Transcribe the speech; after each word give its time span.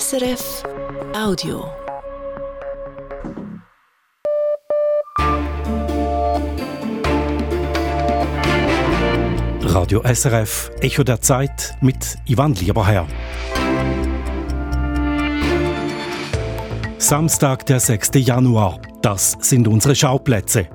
SRF 0.00 0.62
Audio. 1.14 1.70
Radio 9.60 10.02
SRF 10.02 10.70
Echo 10.80 11.04
der 11.04 11.20
Zeit 11.20 11.76
mit 11.82 12.16
Ivan 12.24 12.54
Lieberherr. 12.54 13.06
Samstag, 16.96 17.66
der 17.66 17.78
6. 17.78 18.12
Januar. 18.14 18.80
Das 19.02 19.36
sind 19.40 19.68
unsere 19.68 19.94
Schauplätze. 19.94 20.68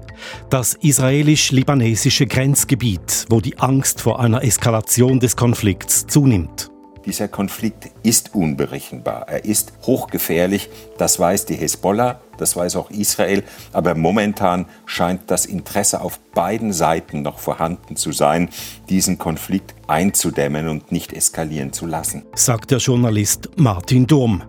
Das 0.51 0.75
israelisch-libanesische 0.75 2.27
Grenzgebiet, 2.27 3.25
wo 3.29 3.41
die 3.41 3.57
Angst 3.57 3.99
vor 3.99 4.19
einer 4.19 4.43
Eskalation 4.43 5.19
des 5.19 5.35
Konflikts 5.35 6.05
zunimmt. 6.05 6.69
Dieser 7.07 7.29
Konflikt 7.29 7.89
ist 8.03 8.35
unberechenbar. 8.35 9.29
Er 9.29 9.45
ist 9.45 9.71
hochgefährlich. 9.83 10.69
Das 10.97 11.17
weiß 11.17 11.45
die 11.45 11.55
Hezbollah, 11.55 12.19
das 12.37 12.57
weiß 12.57 12.75
auch 12.75 12.91
Israel. 12.91 13.43
Aber 13.71 13.95
momentan 13.95 14.65
scheint 14.85 15.21
das 15.27 15.45
Interesse 15.45 16.01
auf 16.01 16.19
beiden 16.35 16.73
Seiten 16.73 17.21
noch 17.21 17.39
vorhanden 17.39 17.95
zu 17.95 18.11
sein, 18.11 18.49
diesen 18.89 19.17
Konflikt 19.17 19.73
einzudämmen 19.87 20.67
und 20.67 20.91
nicht 20.91 21.13
eskalieren 21.13 21.71
zu 21.71 21.85
lassen. 21.85 22.23
Sagt 22.35 22.71
der 22.71 22.79
Journalist 22.79 23.51
Martin 23.55 24.05
Durm. 24.05 24.43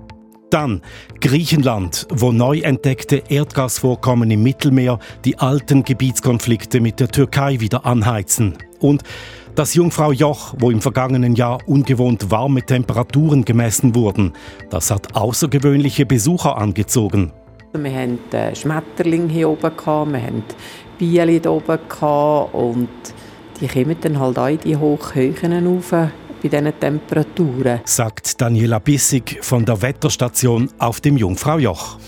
Dann 0.50 0.82
Griechenland, 1.20 2.08
wo 2.10 2.32
neu 2.32 2.58
entdeckte 2.58 3.22
Erdgasvorkommen 3.28 4.32
im 4.32 4.42
Mittelmeer 4.42 4.98
die 5.24 5.38
alten 5.38 5.84
Gebietskonflikte 5.84 6.80
mit 6.80 6.98
der 6.98 7.08
Türkei 7.08 7.60
wieder 7.60 7.86
anheizen. 7.86 8.54
Und 8.80 9.04
das 9.58 9.74
Jungfrau 9.74 10.12
Joch, 10.12 10.54
wo 10.58 10.70
im 10.70 10.80
vergangenen 10.80 11.34
Jahr 11.34 11.58
ungewohnt 11.66 12.30
warme 12.30 12.62
Temperaturen 12.62 13.44
gemessen 13.44 13.92
wurden, 13.96 14.32
das 14.70 14.92
hat 14.92 15.16
außergewöhnliche 15.16 16.06
Besucher 16.06 16.56
angezogen. 16.56 17.32
Wir 17.72 17.92
hatten 17.92 18.18
äh, 18.30 18.54
Schmetterlinge 18.54 19.26
hier 19.26 19.48
oben, 19.48 19.72
wir 20.12 20.22
hatten 20.22 20.44
Bienen 20.96 21.28
hier 21.28 21.50
oben 21.50 21.78
und 22.52 22.88
die 23.60 23.66
kommen 23.66 23.96
dann 24.00 24.20
halt 24.20 24.38
auch 24.38 24.46
in 24.46 24.60
die 24.60 24.76
Hochhöhen 24.76 25.66
rauf 25.66 25.90
bei 25.90 26.10
diesen 26.40 26.78
Temperaturen. 26.78 27.80
Sagt 27.84 28.40
Daniela 28.40 28.78
Bissig 28.78 29.38
von 29.40 29.64
der 29.64 29.82
Wetterstation 29.82 30.70
auf 30.78 31.00
dem 31.00 31.16
Jungfrau 31.16 31.58
Joch. 31.58 31.98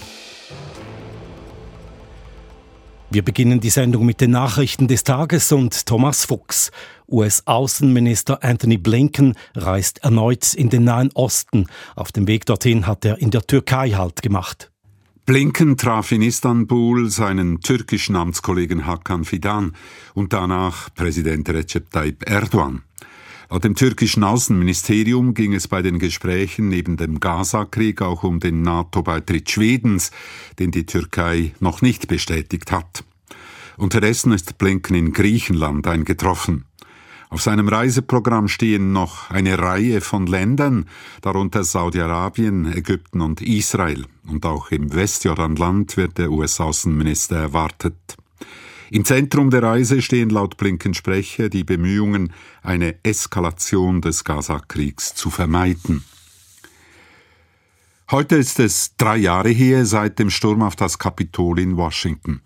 Wir 3.13 3.23
beginnen 3.25 3.59
die 3.59 3.71
Sendung 3.71 4.07
mit 4.07 4.21
den 4.21 4.31
Nachrichten 4.31 4.87
des 4.87 5.03
Tages 5.03 5.51
und 5.51 5.85
Thomas 5.85 6.25
Fuchs. 6.25 6.71
US-Außenminister 7.09 8.45
Anthony 8.45 8.77
Blinken 8.77 9.35
reist 9.57 10.05
erneut 10.05 10.55
in 10.55 10.71
den 10.71 10.85
Nahen 10.85 11.11
Osten. 11.15 11.67
Auf 11.97 12.13
dem 12.13 12.29
Weg 12.29 12.47
dorthin 12.47 12.87
hat 12.87 13.05
er 13.05 13.19
in 13.19 13.33
der 13.33 13.43
Türkei 13.43 13.91
Halt 13.91 14.23
gemacht. 14.23 14.71
Blinken 15.27 15.77
traf 15.77 16.13
in 16.13 16.23
Istanbul 16.23 17.11
seinen 17.11 17.61
türkischen 17.61 18.15
Amtskollegen 18.15 18.87
Hakan 18.87 19.25
Fidan 19.25 19.75
und 20.15 20.33
danach 20.33 20.95
Präsident 20.95 21.49
Recep 21.49 21.91
Tayyip 21.91 22.31
Erdogan. 22.31 22.83
Laut 23.51 23.65
dem 23.65 23.75
türkischen 23.75 24.23
Außenministerium 24.23 25.35
ging 25.35 25.55
es 25.55 25.67
bei 25.67 25.83
den 25.83 25.99
Gesprächen 25.99 26.69
neben 26.69 26.97
dem 26.97 27.19
Gaza-Krieg 27.19 28.01
auch 28.01 28.23
um 28.23 28.39
den 28.39 28.63
NATO-Beitritt 28.63 29.51
Schwedens, 29.51 30.13
den 30.61 30.71
die 30.71 30.87
Türkei 30.87 31.53
noch 31.59 31.83
nicht 31.83 32.07
bestätigt 32.07 32.71
hat. 32.71 33.03
Unterdessen 33.77 34.31
ist 34.31 34.57
Blinken 34.57 34.95
in 34.95 35.13
Griechenland 35.13 35.89
eingetroffen. 35.89 36.65
Auf 37.29 37.43
seinem 37.43 37.67
Reiseprogramm 37.67 38.47
stehen 38.47 38.93
noch 38.93 39.31
eine 39.31 39.59
Reihe 39.59 40.01
von 40.01 40.29
Ländern, 40.29 40.87
darunter 41.21 41.65
Saudi-Arabien, 41.65 42.73
Ägypten 42.73 43.21
und 43.21 43.43
Israel. 43.43 44.07
Und 44.29 44.47
auch 44.47 44.71
im 44.71 44.95
Westjordanland 44.95 45.97
wird 45.97 46.19
der 46.19 46.31
US-Außenminister 46.31 47.37
erwartet. 47.37 47.97
Im 48.91 49.05
Zentrum 49.05 49.51
der 49.51 49.63
Reise 49.63 50.03
stehen 50.03 50.31
laut 50.31 50.57
Blinken 50.57 50.95
Sprecher 50.95 51.49
die 51.49 51.63
Bemühungen, 51.63 52.33
eine 52.63 52.97
Eskalation 53.05 54.01
des 54.01 54.25
Gaza-Kriegs 54.25 55.15
zu 55.15 55.31
vermeiden. 55.31 56.05
Heute 58.11 58.35
ist 58.35 58.59
es 58.59 58.97
drei 58.97 59.19
Jahre 59.19 59.51
her 59.51 59.87
seit 59.87 60.19
dem 60.19 60.31
Sturm 60.31 60.63
auf 60.63 60.75
das 60.75 60.99
Kapitol 60.99 61.61
in 61.61 61.77
Washington. 61.77 62.41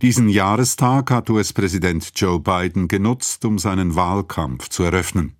Diesen 0.00 0.28
Jahrestag 0.28 1.10
hat 1.10 1.28
US-Präsident 1.28 2.12
Joe 2.14 2.38
Biden 2.38 2.86
genutzt, 2.86 3.44
um 3.44 3.58
seinen 3.58 3.96
Wahlkampf 3.96 4.68
zu 4.68 4.84
eröffnen. 4.84 5.34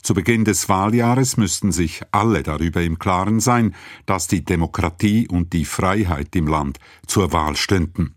Zu 0.00 0.14
Beginn 0.14 0.44
des 0.44 0.68
Wahljahres 0.68 1.36
müssten 1.36 1.72
sich 1.72 2.02
alle 2.12 2.44
darüber 2.44 2.82
im 2.82 3.00
Klaren 3.00 3.40
sein, 3.40 3.74
dass 4.06 4.28
die 4.28 4.44
Demokratie 4.44 5.26
und 5.26 5.52
die 5.52 5.64
Freiheit 5.64 6.36
im 6.36 6.46
Land 6.46 6.78
zur 7.06 7.32
Wahl 7.32 7.56
stünden. 7.56 8.14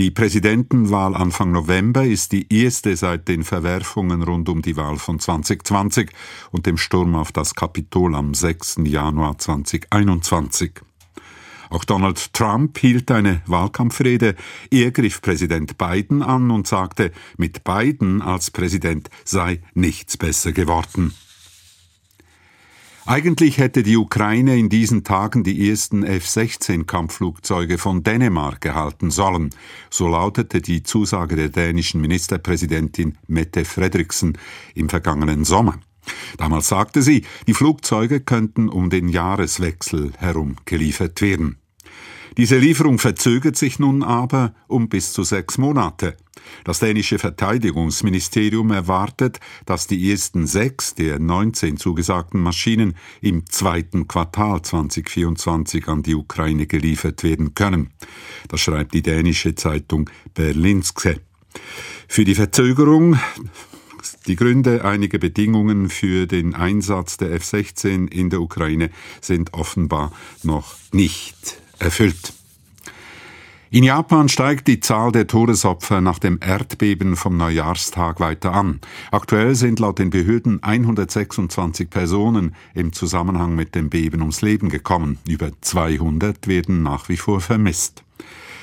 Die 0.00 0.10
Präsidentenwahl 0.10 1.14
Anfang 1.14 1.52
November 1.52 2.06
ist 2.06 2.32
die 2.32 2.46
erste 2.50 2.96
seit 2.96 3.28
den 3.28 3.44
Verwerfungen 3.44 4.22
rund 4.22 4.48
um 4.48 4.62
die 4.62 4.78
Wahl 4.78 4.96
von 4.96 5.18
2020 5.18 6.08
und 6.52 6.64
dem 6.64 6.78
Sturm 6.78 7.14
auf 7.14 7.32
das 7.32 7.54
Kapitol 7.54 8.14
am 8.14 8.32
6. 8.32 8.78
Januar 8.84 9.36
2021. 9.36 10.72
Auch 11.68 11.84
Donald 11.84 12.32
Trump 12.32 12.78
hielt 12.78 13.10
eine 13.10 13.42
Wahlkampfrede. 13.44 14.36
Er 14.70 14.90
griff 14.90 15.20
Präsident 15.20 15.76
Biden 15.76 16.22
an 16.22 16.50
und 16.50 16.66
sagte, 16.66 17.12
mit 17.36 17.62
Biden 17.62 18.22
als 18.22 18.50
Präsident 18.50 19.10
sei 19.26 19.60
nichts 19.74 20.16
besser 20.16 20.52
geworden. 20.52 21.12
Eigentlich 23.10 23.58
hätte 23.58 23.82
die 23.82 23.96
Ukraine 23.96 24.56
in 24.56 24.68
diesen 24.68 25.02
Tagen 25.02 25.42
die 25.42 25.68
ersten 25.68 26.04
F-16-Kampfflugzeuge 26.04 27.76
von 27.76 28.04
Dänemark 28.04 28.64
erhalten 28.64 29.10
sollen. 29.10 29.50
So 29.90 30.06
lautete 30.06 30.60
die 30.60 30.84
Zusage 30.84 31.34
der 31.34 31.48
dänischen 31.48 32.00
Ministerpräsidentin 32.00 33.18
Mette 33.26 33.64
Frederiksen 33.64 34.38
im 34.76 34.88
vergangenen 34.88 35.44
Sommer. 35.44 35.80
Damals 36.36 36.68
sagte 36.68 37.02
sie, 37.02 37.24
die 37.48 37.54
Flugzeuge 37.54 38.20
könnten 38.20 38.68
um 38.68 38.90
den 38.90 39.08
Jahreswechsel 39.08 40.12
herum 40.16 40.54
geliefert 40.64 41.20
werden. 41.20 41.56
Diese 42.36 42.58
Lieferung 42.58 43.00
verzögert 43.00 43.56
sich 43.56 43.80
nun 43.80 44.04
aber 44.04 44.54
um 44.68 44.88
bis 44.88 45.12
zu 45.12 45.24
sechs 45.24 45.58
Monate. 45.58 46.16
Das 46.64 46.78
dänische 46.80 47.18
Verteidigungsministerium 47.18 48.70
erwartet, 48.70 49.40
dass 49.66 49.86
die 49.86 50.10
ersten 50.10 50.46
sechs 50.46 50.94
der 50.94 51.18
19 51.18 51.76
zugesagten 51.76 52.40
Maschinen 52.40 52.94
im 53.20 53.46
zweiten 53.46 54.08
Quartal 54.08 54.62
2024 54.62 55.88
an 55.88 56.02
die 56.02 56.14
Ukraine 56.14 56.66
geliefert 56.66 57.22
werden 57.22 57.54
können. 57.54 57.90
Das 58.48 58.60
schreibt 58.60 58.94
die 58.94 59.02
dänische 59.02 59.54
Zeitung 59.54 60.10
Berlinske. 60.34 61.20
Für 62.08 62.24
die 62.24 62.34
Verzögerung 62.34 63.18
die 64.26 64.36
Gründe, 64.36 64.84
einige 64.84 65.18
Bedingungen 65.18 65.88
für 65.88 66.26
den 66.26 66.54
Einsatz 66.54 67.16
der 67.16 67.32
F-16 67.32 68.10
in 68.10 68.30
der 68.30 68.40
Ukraine 68.40 68.90
sind 69.20 69.54
offenbar 69.54 70.12
noch 70.42 70.74
nicht 70.92 71.60
erfüllt. 71.78 72.32
In 73.72 73.84
Japan 73.84 74.28
steigt 74.28 74.66
die 74.66 74.80
Zahl 74.80 75.12
der 75.12 75.28
Todesopfer 75.28 76.00
nach 76.00 76.18
dem 76.18 76.40
Erdbeben 76.42 77.14
vom 77.14 77.36
Neujahrstag 77.36 78.18
weiter 78.18 78.52
an. 78.52 78.80
Aktuell 79.12 79.54
sind 79.54 79.78
laut 79.78 80.00
den 80.00 80.10
Behörden 80.10 80.60
126 80.60 81.88
Personen 81.88 82.56
im 82.74 82.92
Zusammenhang 82.92 83.54
mit 83.54 83.76
dem 83.76 83.88
Beben 83.88 84.22
ums 84.22 84.42
Leben 84.42 84.70
gekommen. 84.70 85.18
Über 85.28 85.52
200 85.60 86.48
werden 86.48 86.82
nach 86.82 87.08
wie 87.08 87.16
vor 87.16 87.40
vermisst. 87.40 88.02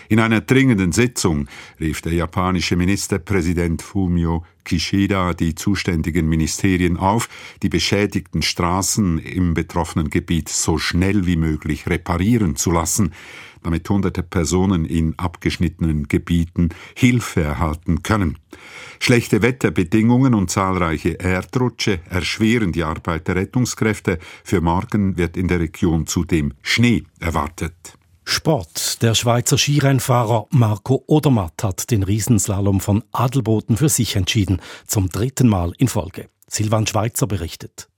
In 0.10 0.20
einer 0.20 0.42
dringenden 0.42 0.92
Sitzung 0.92 1.48
rief 1.80 2.02
der 2.02 2.14
japanische 2.14 2.76
Ministerpräsident 2.76 3.82
Fumio 3.82 4.46
Kishida 4.66 5.34
die 5.34 5.56
zuständigen 5.56 6.28
Ministerien 6.28 6.98
auf, 6.98 7.30
die 7.64 7.70
beschädigten 7.70 8.42
Straßen 8.42 9.20
im 9.20 9.54
betroffenen 9.54 10.10
Gebiet 10.10 10.50
so 10.50 10.78
schnell 10.78 11.26
wie 11.26 11.38
möglich 11.38 11.88
reparieren 11.88 12.58
zu 12.58 12.72
lassen, 12.72 13.14
damit 13.68 13.90
hunderte 13.90 14.24
Personen 14.24 14.86
in 14.86 15.14
abgeschnittenen 15.20 16.08
Gebieten 16.08 16.70
Hilfe 16.96 17.42
erhalten 17.42 18.02
können. 18.02 18.38
Schlechte 18.98 19.42
Wetterbedingungen 19.42 20.34
und 20.34 20.50
zahlreiche 20.50 21.10
Erdrutsche 21.10 22.00
erschweren 22.10 22.72
die 22.72 22.84
Arbeit 22.84 23.28
der 23.28 23.36
Rettungskräfte. 23.36 24.20
Für 24.46 24.62
morgen 24.62 25.18
wird 25.18 25.36
in 25.36 25.50
der 25.50 25.60
Region 25.60 26.08
zudem 26.08 26.54
Schnee 26.62 27.04
erwartet. 27.20 27.98
Sport. 28.24 29.02
Der 29.02 29.16
Schweizer 29.16 29.58
Skirennfahrer 29.58 30.48
Marco 30.52 31.04
Odermatt 31.08 31.62
hat 31.62 31.92
den 31.92 32.04
Riesenslalom 32.04 32.80
von 32.80 33.04
Adelboden 33.12 33.76
für 33.76 33.90
sich 33.90 34.16
entschieden, 34.16 34.62
zum 34.86 35.10
dritten 35.10 35.50
Mal 35.50 35.74
in 35.78 35.90
Folge. 35.90 36.30
Silvan 36.48 36.88
Schweizer 36.88 37.28
berichtet. 37.28 37.90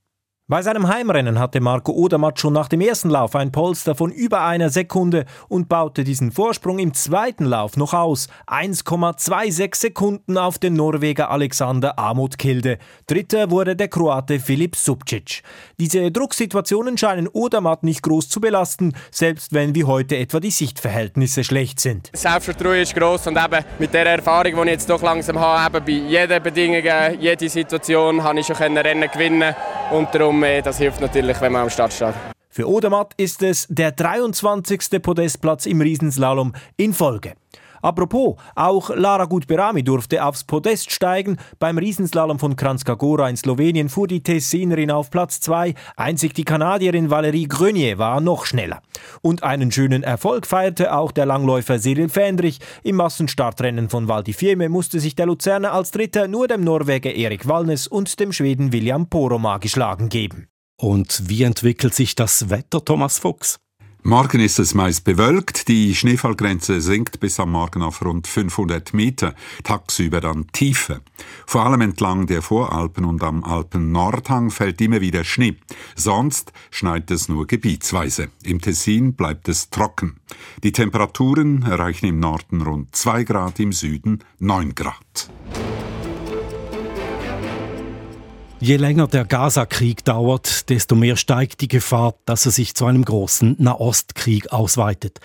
Bei 0.52 0.64
seinem 0.64 0.88
Heimrennen 0.88 1.38
hatte 1.38 1.62
Marco 1.62 1.92
Odermatt 1.92 2.40
schon 2.40 2.54
nach 2.54 2.70
dem 2.70 2.82
ersten 2.82 3.12
Lauf 3.12 3.36
ein 3.36 3.52
Polster 3.52 3.94
von 3.94 4.10
über 4.10 4.42
einer 4.42 4.72
Sekunde 4.72 5.26
und 5.48 5.70
baute 5.70 6.04
diesen 6.04 6.32
Vorsprung 6.32 6.80
im 6.80 6.96
zweiten 6.96 7.46
Lauf 7.46 7.78
noch 7.78 7.94
aus. 7.94 8.30
1,26 8.48 9.76
Sekunden 9.76 10.40
auf 10.40 10.58
den 10.58 10.74
Norweger 10.74 11.30
Alexander 11.30 12.00
Amot 12.00 12.40
Kilde. 12.40 12.80
Dritter 13.06 13.52
wurde 13.52 13.76
der 13.76 13.90
Kroate 13.90 14.40
Filip 14.40 14.76
Subcic. 14.76 15.44
Diese 15.80 16.10
Drucksituationen 16.12 16.98
scheinen 16.98 17.28
Odermatt 17.28 17.84
nicht 17.84 18.02
groß 18.02 18.28
zu 18.28 18.42
belasten, 18.42 18.94
selbst 19.12 19.54
wenn 19.54 19.76
wie 19.76 19.84
heute 19.84 20.18
etwa 20.18 20.40
die 20.40 20.50
Sichtverhältnisse 20.50 21.44
schlecht 21.44 21.80
sind. 21.80 22.10
Das 22.12 22.24
Selbstvertrauen 22.24 22.80
ist 22.82 22.96
groß 22.96 23.28
und 23.28 23.38
eben 23.38 23.64
mit 23.78 23.94
der 23.94 24.08
Erfahrung, 24.08 24.56
die 24.56 24.62
ich 24.62 24.68
jetzt 24.70 24.90
doch 24.90 25.04
langsam 25.04 25.40
habe, 25.40 25.78
eben 25.78 25.86
bei 25.86 26.10
jeder 26.10 26.40
Bedingung, 26.40 26.82
jede 27.20 27.50
Situation, 27.50 28.24
habe 28.24 28.40
ich 28.40 28.48
schon 28.48 28.76
Rennen 28.76 29.12
gewinnen 29.12 29.54
und 29.92 30.08
darum 30.16 30.39
mehr. 30.40 30.62
Das 30.62 30.78
hilft 30.78 31.02
natürlich, 31.02 31.40
wenn 31.42 31.52
man 31.52 31.64
am 31.64 31.70
Start 31.70 31.94
steht. 31.94 32.14
Für 32.50 32.68
Odermatt 32.68 33.14
ist 33.18 33.44
es 33.44 33.68
der 33.70 33.92
23. 33.92 35.02
Podestplatz 35.02 35.66
im 35.66 35.82
Riesenslalom 35.82 36.54
in 36.78 36.94
Folge. 36.94 37.34
Apropos, 37.82 38.36
auch 38.56 38.90
Lara 38.96 39.26
Gutberami 39.26 39.84
durfte 39.84 40.24
aufs 40.24 40.44
Podest 40.44 40.92
steigen. 40.92 41.38
Beim 41.60 41.78
Riesenslalom 41.78 42.40
von 42.40 42.56
Kranjska 42.56 42.98
in 43.28 43.38
Slowenien 43.38 43.90
fuhr 43.90 44.08
die 44.08 44.24
Tessinerin 44.24 44.92
auf 44.92 45.10
Platz 45.10 45.40
2. 45.42 45.74
Einzig 45.96 46.34
die 46.34 46.44
Kanadierin 46.44 47.10
Valerie 47.10 47.48
Grenier 47.48 47.98
war 47.98 48.22
noch 48.22 48.46
schneller. 48.46 48.82
Und 49.22 49.44
einen 49.44 49.72
schönen 49.72 50.04
Erfolg 50.04 50.46
feierte 50.46 50.94
auch 50.94 51.12
der 51.12 51.26
Langläufer 51.26 51.80
Cyril 51.80 52.10
Fendrich. 52.10 52.60
Im 52.84 52.98
Massenstartrennen 52.98 53.90
von 53.90 54.08
Val 54.08 54.24
di 54.24 54.34
Fiemme 54.34 54.70
musste 54.70 55.00
sich 55.00 55.16
der 55.16 55.26
Luzerner 55.26 55.74
als 55.74 55.92
Dritter 55.92 56.28
nur 56.28 56.48
dem 56.48 56.64
Norweger 56.64 57.14
Erik 57.14 57.48
Wallnes 57.48 57.88
und 57.88 58.20
dem 58.20 58.32
Schweden 58.32 58.72
William 58.72 59.08
Poromaa 59.10 59.58
geschlagen 59.58 60.10
geben. 60.10 60.48
Und 60.78 61.24
wie 61.28 61.44
entwickelt 61.44 61.94
sich 61.94 62.16
das 62.16 62.50
Wetter, 62.50 62.84
Thomas 62.84 63.20
Fuchs? 63.20 63.60
Morgen 64.04 64.40
ist 64.40 64.60
es 64.60 64.74
meist 64.74 65.04
bewölkt, 65.04 65.68
die 65.68 65.94
Schneefallgrenze 65.94 66.80
sinkt 66.80 67.20
bis 67.20 67.38
am 67.38 67.52
Morgen 67.52 67.82
auf 67.82 68.02
rund 68.02 68.28
500 68.28 68.94
Meter, 68.94 69.36
tagsüber 69.64 70.22
dann 70.22 70.48
tiefer. 70.54 71.02
Vor 71.46 71.66
allem 71.66 71.82
entlang 71.82 72.26
der 72.26 72.42
Voralpen 72.42 73.04
und 73.04 73.22
am 73.24 73.44
Alpen-Nordhang 73.44 74.52
fällt 74.52 74.80
immer 74.80 75.02
wieder 75.02 75.26
Schnee. 75.26 75.58
Sonst 75.96 76.54
schneit 76.72 77.12
es 77.12 77.28
nur 77.28 77.46
gebietsweise. 77.46 78.30
Im 78.44 78.62
Tessin 78.62 79.16
bleibt 79.16 79.50
es 79.50 79.70
trocken. 79.70 80.22
Die 80.64 80.72
Temperaturen 80.72 81.64
erreichen 81.64 82.06
im 82.06 82.22
Norden 82.22 82.62
rund 82.62 82.96
2 82.96 83.26
Grad, 83.26 83.60
im 83.60 83.74
Süden 83.74 84.24
9 84.40 84.76
Grad. 84.76 85.30
Je 88.62 88.76
länger 88.76 89.08
der 89.08 89.24
Gaza-Krieg 89.24 90.04
dauert, 90.04 90.70
desto 90.70 90.94
mehr 90.94 91.16
steigt 91.16 91.62
die 91.62 91.70
Gefahr, 91.70 92.16
dass 92.26 92.46
er 92.46 92.52
sich 92.52 92.76
zu 92.76 92.86
einem 92.86 93.06
großen 93.06 93.56
Nahostkrieg 93.58 94.52
ausweitet. 94.52 95.22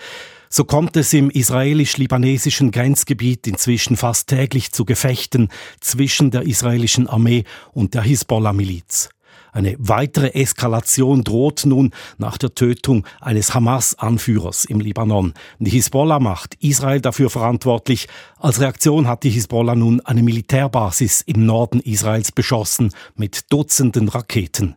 So 0.49 0.63
kommt 0.63 0.95
es 0.95 1.11
im 1.11 1.29
israelisch-libanesischen 1.29 2.71
Grenzgebiet 2.71 3.45
inzwischen 3.45 3.97
fast 3.97 4.29
täglich 4.29 4.71
zu 4.71 4.85
Gefechten 4.85 5.49
zwischen 5.81 6.31
der 6.31 6.43
israelischen 6.43 7.09
Armee 7.09 7.43
und 7.73 7.93
der 7.93 8.03
Hisbollah-Miliz. 8.03 9.09
Eine 9.55 9.77
weitere 9.79 10.33
Eskalation 10.33 11.23
droht 11.23 11.65
nun 11.65 11.91
nach 12.17 12.37
der 12.37 12.53
Tötung 12.55 13.07
eines 13.21 13.53
Hamas-Anführers 13.53 14.65
im 14.65 14.81
Libanon. 14.81 15.33
Die 15.59 15.71
Hisbollah 15.71 16.19
macht 16.19 16.55
Israel 16.59 16.99
dafür 16.99 17.29
verantwortlich. 17.29 18.09
Als 18.37 18.59
Reaktion 18.59 19.07
hat 19.07 19.23
die 19.23 19.29
Hisbollah 19.29 19.75
nun 19.75 20.01
eine 20.01 20.23
Militärbasis 20.23 21.21
im 21.21 21.45
Norden 21.45 21.79
Israels 21.79 22.33
beschossen 22.33 22.91
mit 23.15 23.45
Dutzenden 23.49 24.09
Raketen. 24.09 24.75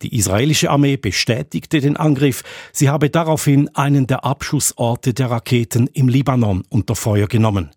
Die 0.00 0.16
israelische 0.16 0.70
Armee 0.70 0.96
bestätigte 0.96 1.82
den 1.82 1.98
Angriff. 1.98 2.42
Sie 2.72 2.88
habe 2.88 3.10
daraufhin 3.10 3.68
einen 3.74 4.06
der 4.06 4.24
Abschussorte 4.24 5.12
der 5.12 5.30
Raketen 5.30 5.88
im 5.88 6.08
Libanon 6.08 6.64
unter 6.70 6.96
Feuer 6.96 7.26
genommen. 7.26 7.68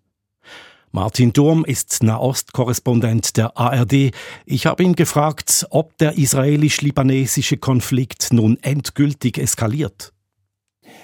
Martin 0.92 1.32
Durm 1.32 1.64
ist 1.64 2.02
Nahostkorrespondent 2.02 3.36
der 3.36 3.56
ARD. 3.56 4.10
Ich 4.44 4.66
habe 4.66 4.82
ihn 4.82 4.96
gefragt, 4.96 5.68
ob 5.70 5.96
der 5.98 6.18
israelisch-libanesische 6.18 7.58
Konflikt 7.58 8.32
nun 8.32 8.58
endgültig 8.62 9.38
eskaliert. 9.38 10.12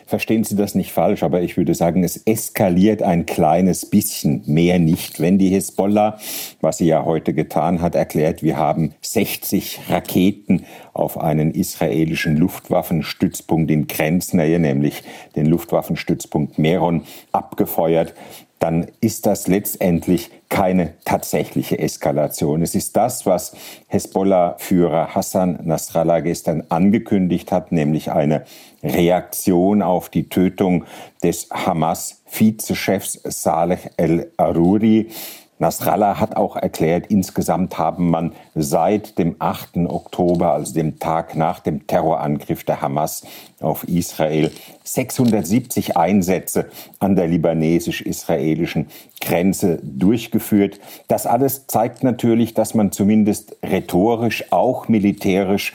Verstehen 0.07 0.45
Sie 0.45 0.57
das 0.57 0.75
nicht 0.75 0.93
falsch, 0.93 1.23
aber 1.23 1.43
ich 1.43 1.57
würde 1.57 1.75
sagen, 1.75 2.05
es 2.05 2.17
eskaliert 2.17 3.03
ein 3.03 3.27
kleines 3.27 3.87
bisschen, 3.91 4.43
mehr 4.47 4.79
nicht. 4.79 5.21
Wenn 5.21 5.39
die 5.39 5.49
Hisbollah, 5.49 6.19
was 6.61 6.79
sie 6.79 6.87
ja 6.87 7.05
heute 7.05 7.35
getan 7.35 7.81
hat, 7.81 7.95
erklärt, 7.95 8.43
wir 8.43 8.57
haben 8.57 8.95
60 9.03 9.81
Raketen 9.89 10.65
auf 10.93 11.19
einen 11.19 11.53
israelischen 11.53 12.37
Luftwaffenstützpunkt 12.37 13.71
in 13.71 13.89
Grenznähe, 13.89 14.59
nämlich 14.61 15.03
den 15.35 15.47
Luftwaffenstützpunkt 15.47 16.59
Meron, 16.59 17.03
abgefeuert, 17.33 18.15
dann 18.59 18.87
ist 19.01 19.27
das 19.27 19.49
letztendlich 19.49 20.31
keine 20.49 20.95
tatsächliche 21.05 21.79
Eskalation. 21.79 22.63
Es 22.63 22.75
ist 22.75 22.97
das, 22.97 23.27
was 23.27 23.55
Hezbollah-Führer 23.89 25.15
Hassan 25.15 25.59
Nasrallah 25.65 26.21
gestern 26.21 26.65
angekündigt 26.69 27.53
hat, 27.53 27.73
nämlich 27.73 28.11
eine 28.11 28.45
Reaktion 28.83 29.83
auf 29.83 30.09
die 30.09 30.29
Tötung 30.29 30.85
des 31.23 31.49
Hamas-Vizechefs 31.51 33.21
Saleh 33.25 33.79
el-Aruri. 33.97 35.11
Nasrallah 35.59 36.21
hat 36.21 36.37
auch 36.37 36.57
erklärt, 36.57 37.07
insgesamt 37.09 37.79
haben 37.79 38.11
man 38.11 38.33
seit 38.55 39.19
dem 39.19 39.37
8. 39.39 39.79
Oktober, 39.89 40.53
also 40.53 40.75
dem 40.75 40.99
Tag 40.99 41.35
nach 41.35 41.61
dem 41.61 41.87
Terrorangriff 41.87 42.65
der 42.65 42.83
Hamas 42.83 43.23
auf 43.61 43.85
Israel, 43.89 44.51
670 44.85 45.97
Einsätze 45.97 46.67
an 46.99 47.17
der 47.17 47.29
libanesisch-israelischen 47.29 48.89
Grenze 49.21 49.79
durchgeführt. 49.83 50.79
Das 51.09 51.27
alles 51.27 51.67
zeigt 51.67 52.05
natürlich, 52.05 52.53
dass 52.53 52.75
man 52.75 52.93
zumindest 52.93 53.57
rhetorisch, 53.63 54.53
auch 54.53 54.89
militärisch 54.89 55.73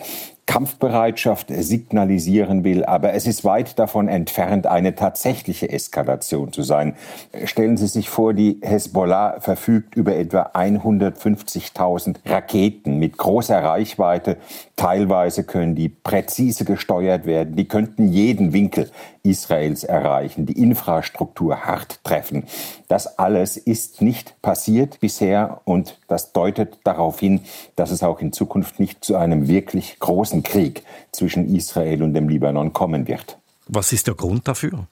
Kampfbereitschaft 0.52 1.48
signalisieren 1.50 2.66
will, 2.66 2.84
aber 2.84 3.14
es 3.14 3.26
ist 3.26 3.46
weit 3.46 3.80
davon 3.80 4.10
entfernt, 4.10 4.68
eine 4.68 4.96
tatsächliche 4.96 5.70
Eskalation 5.70 6.52
zu 6.52 6.62
sein. 6.62 6.98
Stellen 7.46 7.78
Sie 7.78 7.88
sich 7.88 8.10
vor, 8.10 8.34
die 8.34 8.60
Hezbollah 8.62 9.40
verfügt 9.40 9.96
über 9.96 10.14
etwa 10.14 10.52
150.000 10.54 12.18
Raketen 12.26 13.00
mit 13.00 13.18
großer 13.18 13.64
Reichweite. 13.64 14.36
Teilweise 14.76 15.46
können 15.46 15.76
die 15.76 15.88
präzise 15.88 16.66
gesteuert 16.66 17.26
werden. 17.26 17.56
Die 17.56 17.70
könnten 17.70 18.10
jeden 18.10 18.52
Winkel 18.52 18.92
Israels 19.24 19.84
erreichen, 19.84 20.46
die 20.46 20.60
Infrastruktur 20.60 21.66
hart 21.66 22.04
treffen. 22.04 22.44
Das 22.88 23.20
alles 23.20 23.56
ist 23.56 24.02
nicht 24.02 24.42
passiert 24.42 25.00
bisher 25.00 25.62
und 25.66 26.00
das 26.08 26.34
deutet 26.34 26.80
darauf 26.84 27.20
hin, 27.20 27.42
dass 27.76 27.92
es 27.92 28.04
auch 28.04 28.20
in 28.20 28.34
Zukunft 28.34 28.80
nicht 28.80 29.06
zu 29.06 29.16
einem 29.16 29.48
wirklich 29.48 30.00
großen 30.00 30.41
Krieg 30.44 30.84
zwischen 31.12 31.54
Israel 31.56 32.04
und 32.04 32.14
dem 32.14 32.30
Libanon 32.30 32.74
kommen 32.74 33.08
wird. 33.08 33.38
Was 33.68 33.94
ist 33.94 34.08
der 34.08 34.16
Grund 34.16 34.48
dafür? 34.48 34.88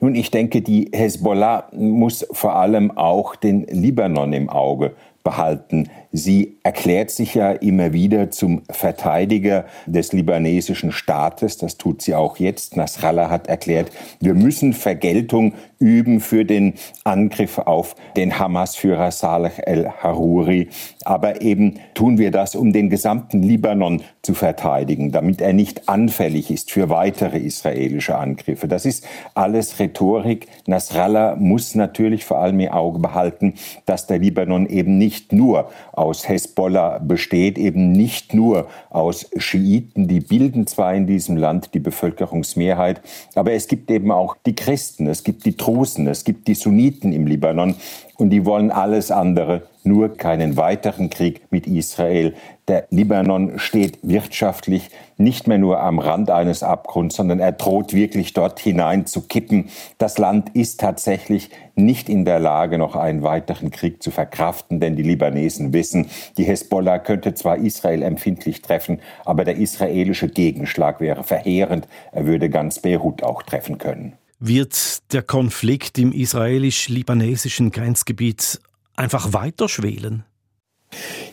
Nun, 0.00 0.14
ich 0.14 0.30
denke, 0.30 0.62
die 0.62 0.90
Hezbollah 0.92 1.68
muss 1.72 2.26
vor 2.30 2.56
allem 2.56 2.96
auch 2.96 3.36
den 3.36 3.64
Libanon 3.66 4.32
im 4.32 4.48
Auge 4.48 4.94
behalten. 5.24 5.90
Sie 6.12 6.55
erklärt 6.66 7.12
sich 7.12 7.36
ja 7.36 7.52
immer 7.52 7.92
wieder 7.92 8.32
zum 8.32 8.62
Verteidiger 8.68 9.66
des 9.86 10.12
libanesischen 10.12 10.90
Staates. 10.90 11.58
Das 11.58 11.76
tut 11.76 12.02
sie 12.02 12.16
auch 12.16 12.38
jetzt. 12.38 12.76
Nasrallah 12.76 13.30
hat 13.30 13.46
erklärt, 13.46 13.92
wir 14.18 14.34
müssen 14.34 14.72
Vergeltung 14.72 15.54
üben 15.78 16.18
für 16.18 16.44
den 16.44 16.74
Angriff 17.04 17.58
auf 17.58 17.94
den 18.16 18.36
Hamas-Führer 18.40 19.12
Saleh 19.12 19.52
el-Haruri. 19.64 20.68
Aber 21.04 21.40
eben 21.40 21.78
tun 21.94 22.18
wir 22.18 22.32
das, 22.32 22.56
um 22.56 22.72
den 22.72 22.90
gesamten 22.90 23.44
Libanon 23.44 24.02
zu 24.22 24.34
verteidigen, 24.34 25.12
damit 25.12 25.40
er 25.40 25.52
nicht 25.52 25.88
anfällig 25.88 26.50
ist 26.50 26.72
für 26.72 26.88
weitere 26.88 27.38
israelische 27.38 28.16
Angriffe. 28.16 28.66
Das 28.66 28.86
ist 28.86 29.06
alles 29.34 29.78
Rhetorik. 29.78 30.48
Nasrallah 30.66 31.36
muss 31.36 31.76
natürlich 31.76 32.24
vor 32.24 32.38
allem 32.38 32.58
im 32.58 32.72
Auge 32.72 32.98
behalten, 32.98 33.54
dass 33.84 34.08
der 34.08 34.18
Libanon 34.18 34.66
eben 34.66 34.98
nicht 34.98 35.32
nur 35.32 35.70
aus 35.92 36.28
Hezbollah 36.28 36.55
besteht, 37.00 37.58
eben 37.58 37.92
nicht 37.92 38.32
nur 38.32 38.68
aus 38.88 39.28
Schiiten, 39.36 40.08
die 40.08 40.20
bilden 40.20 40.66
zwar 40.66 40.94
in 40.94 41.06
diesem 41.06 41.36
Land 41.36 41.74
die 41.74 41.80
Bevölkerungsmehrheit, 41.80 43.02
aber 43.34 43.52
es 43.52 43.68
gibt 43.68 43.90
eben 43.90 44.10
auch 44.10 44.36
die 44.46 44.54
Christen, 44.54 45.06
es 45.06 45.22
gibt 45.22 45.44
die 45.44 45.56
Drusen, 45.56 46.06
es 46.06 46.24
gibt 46.24 46.48
die 46.48 46.54
Sunniten 46.54 47.12
im 47.12 47.26
Libanon 47.26 47.76
und 48.18 48.30
die 48.30 48.44
wollen 48.44 48.70
alles 48.70 49.10
andere, 49.10 49.62
nur 49.84 50.16
keinen 50.16 50.56
weiteren 50.56 51.10
Krieg 51.10 51.42
mit 51.50 51.66
Israel. 51.66 52.34
Der 52.68 52.86
Libanon 52.90 53.58
steht 53.58 53.98
wirtschaftlich 54.02 54.90
nicht 55.16 55.46
mehr 55.46 55.58
nur 55.58 55.80
am 55.80 55.98
Rand 55.98 56.30
eines 56.30 56.62
Abgrunds, 56.62 57.16
sondern 57.16 57.38
er 57.38 57.52
droht 57.52 57.94
wirklich 57.94 58.32
dort 58.32 58.58
hinein 58.58 59.06
zu 59.06 59.22
kippen. 59.22 59.68
Das 59.98 60.18
Land 60.18 60.50
ist 60.54 60.80
tatsächlich 60.80 61.50
nicht 61.76 62.08
in 62.08 62.24
der 62.24 62.40
Lage, 62.40 62.78
noch 62.78 62.96
einen 62.96 63.22
weiteren 63.22 63.70
Krieg 63.70 64.02
zu 64.02 64.10
verkraften, 64.10 64.80
denn 64.80 64.96
die 64.96 65.02
Libanesen 65.02 65.72
wissen, 65.72 66.06
die 66.36 66.44
Hezbollah 66.44 66.98
könnte 66.98 67.34
zwar 67.34 67.58
Israel 67.58 68.02
empfindlich 68.02 68.62
treffen, 68.62 69.00
aber 69.24 69.44
der 69.44 69.56
israelische 69.56 70.28
Gegenschlag 70.28 71.00
wäre 71.00 71.22
verheerend. 71.22 71.86
Er 72.10 72.26
würde 72.26 72.50
ganz 72.50 72.80
Beirut 72.80 73.22
auch 73.22 73.42
treffen 73.42 73.78
können. 73.78 74.14
Wird 74.38 75.12
der 75.14 75.22
Konflikt 75.22 75.98
im 75.98 76.12
israelisch-libanesischen 76.12 77.70
Grenzgebiet 77.70 78.60
einfach 78.94 79.32
weiter 79.32 79.68
schwelen? 79.68 80.24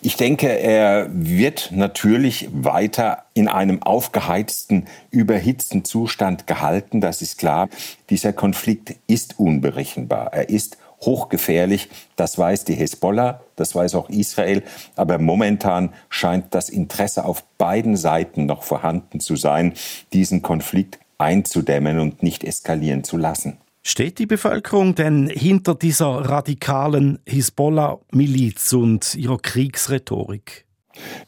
Ich 0.02 0.16
denke, 0.16 0.48
er 0.48 1.10
wird 1.12 1.72
natürlich 1.72 2.50
weiter 2.54 3.26
in 3.34 3.48
einem 3.48 3.82
aufgeheizten, 3.84 4.88
überhitzten 5.12 5.86
Zustand 5.86 6.48
gehalten. 6.48 7.02
Das 7.02 7.22
ist 7.22 7.38
klar. 7.38 7.70
Dieser 8.10 8.34
Konflikt 8.34 8.96
ist 9.08 9.40
unberechenbar. 9.40 10.34
Er 10.34 10.50
ist 10.50 10.78
hochgefährlich. 11.02 11.90
Das 12.16 12.38
weiß 12.38 12.66
die 12.66 12.76
Hezbollah, 12.76 13.42
das 13.56 13.76
weiß 13.76 13.96
auch 13.96 14.10
Israel. 14.10 14.64
Aber 14.96 15.18
momentan 15.18 15.94
scheint 16.10 16.54
das 16.56 16.70
Interesse 16.70 17.26
auf 17.26 17.44
beiden 17.58 17.98
Seiten 17.98 18.46
noch 18.46 18.64
vorhanden 18.64 19.20
zu 19.20 19.36
sein, 19.36 19.74
diesen 20.14 20.42
Konflikt 20.42 21.00
einzudämmen 21.24 22.00
und 22.00 22.22
nicht 22.22 22.44
eskalieren 22.44 23.04
zu 23.04 23.18
lassen. 23.18 23.58
Steht 23.86 24.18
die 24.20 24.26
Bevölkerung 24.26 24.96
denn 24.96 25.28
hinter 25.28 25.76
dieser 25.76 26.08
radikalen 26.08 27.20
Hisbollah-Miliz 27.28 28.72
und 28.74 29.16
ihrer 29.16 29.40
Kriegsrhetorik? 29.40 30.66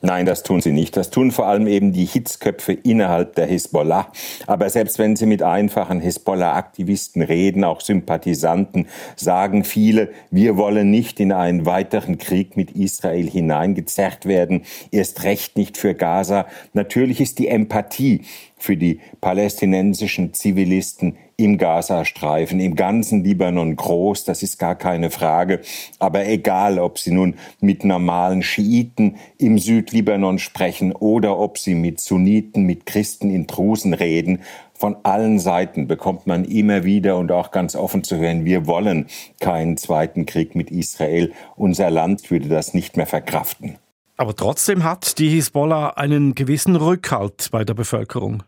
Nein, 0.01 0.25
das 0.25 0.43
tun 0.43 0.61
sie 0.61 0.71
nicht. 0.71 0.95
Das 0.95 1.09
tun 1.09 1.31
vor 1.31 1.47
allem 1.47 1.67
eben 1.67 1.91
die 1.91 2.05
Hitzköpfe 2.05 2.73
innerhalb 2.73 3.35
der 3.35 3.47
Hisbollah. 3.47 4.11
Aber 4.45 4.69
selbst 4.69 4.99
wenn 4.99 5.15
sie 5.15 5.25
mit 5.25 5.41
einfachen 5.41 5.99
Hisbollah-Aktivisten 5.99 7.23
reden, 7.23 7.63
auch 7.63 7.81
Sympathisanten, 7.81 8.87
sagen 9.15 9.63
viele, 9.63 10.11
wir 10.29 10.55
wollen 10.57 10.91
nicht 10.91 11.19
in 11.19 11.31
einen 11.31 11.65
weiteren 11.65 12.19
Krieg 12.19 12.55
mit 12.55 12.71
Israel 12.71 13.27
hineingezerrt 13.27 14.25
werden, 14.25 14.63
erst 14.91 15.23
recht 15.23 15.57
nicht 15.57 15.77
für 15.77 15.95
Gaza. 15.95 16.45
Natürlich 16.73 17.19
ist 17.19 17.39
die 17.39 17.47
Empathie 17.47 18.21
für 18.57 18.77
die 18.77 18.99
palästinensischen 19.21 20.33
Zivilisten 20.33 21.17
im 21.37 21.57
Gazastreifen, 21.57 22.59
im 22.59 22.75
ganzen 22.75 23.23
Libanon 23.23 23.75
groß, 23.75 24.23
das 24.23 24.41
ist 24.41 24.57
gar 24.57 24.75
keine 24.75 25.09
Frage. 25.09 25.61
Aber 25.99 26.25
egal, 26.25 26.79
ob 26.79 26.97
Sie 26.97 27.11
nun 27.11 27.35
mit 27.59 27.83
normalen 27.83 28.41
Schiiten 28.41 29.17
im 29.37 29.57
Südlibanon 29.57 30.39
sprechen 30.39 30.93
oder 30.93 31.37
ob 31.37 31.57
Sie 31.57 31.75
mit 31.75 31.99
Sunniten, 31.99 32.63
mit 32.63 32.85
Christen 32.85 33.29
in 33.29 33.47
Drusen 33.47 33.93
reden, 33.93 34.39
von 34.73 34.97
allen 35.03 35.39
Seiten 35.39 35.87
bekommt 35.87 36.27
man 36.27 36.43
immer 36.45 36.83
wieder 36.83 37.17
und 37.17 37.31
auch 37.31 37.51
ganz 37.51 37.75
offen 37.75 38.03
zu 38.03 38.17
hören, 38.17 38.43
wir 38.43 38.67
wollen 38.67 39.07
keinen 39.39 39.77
zweiten 39.77 40.25
Krieg 40.25 40.53
mit 40.55 40.69
Israel. 40.69 41.31
Unser 41.55 41.89
Land 41.89 42.29
würde 42.29 42.49
das 42.49 42.73
nicht 42.73 42.97
mehr 42.97 43.07
verkraften. 43.07 43.77
Aber 44.17 44.35
trotzdem 44.35 44.83
hat 44.83 45.19
die 45.19 45.29
Hisbollah 45.29 45.89
einen 45.89 46.35
gewissen 46.35 46.75
Rückhalt 46.75 47.49
bei 47.51 47.65
der 47.65 47.73
Bevölkerung. 47.73 48.43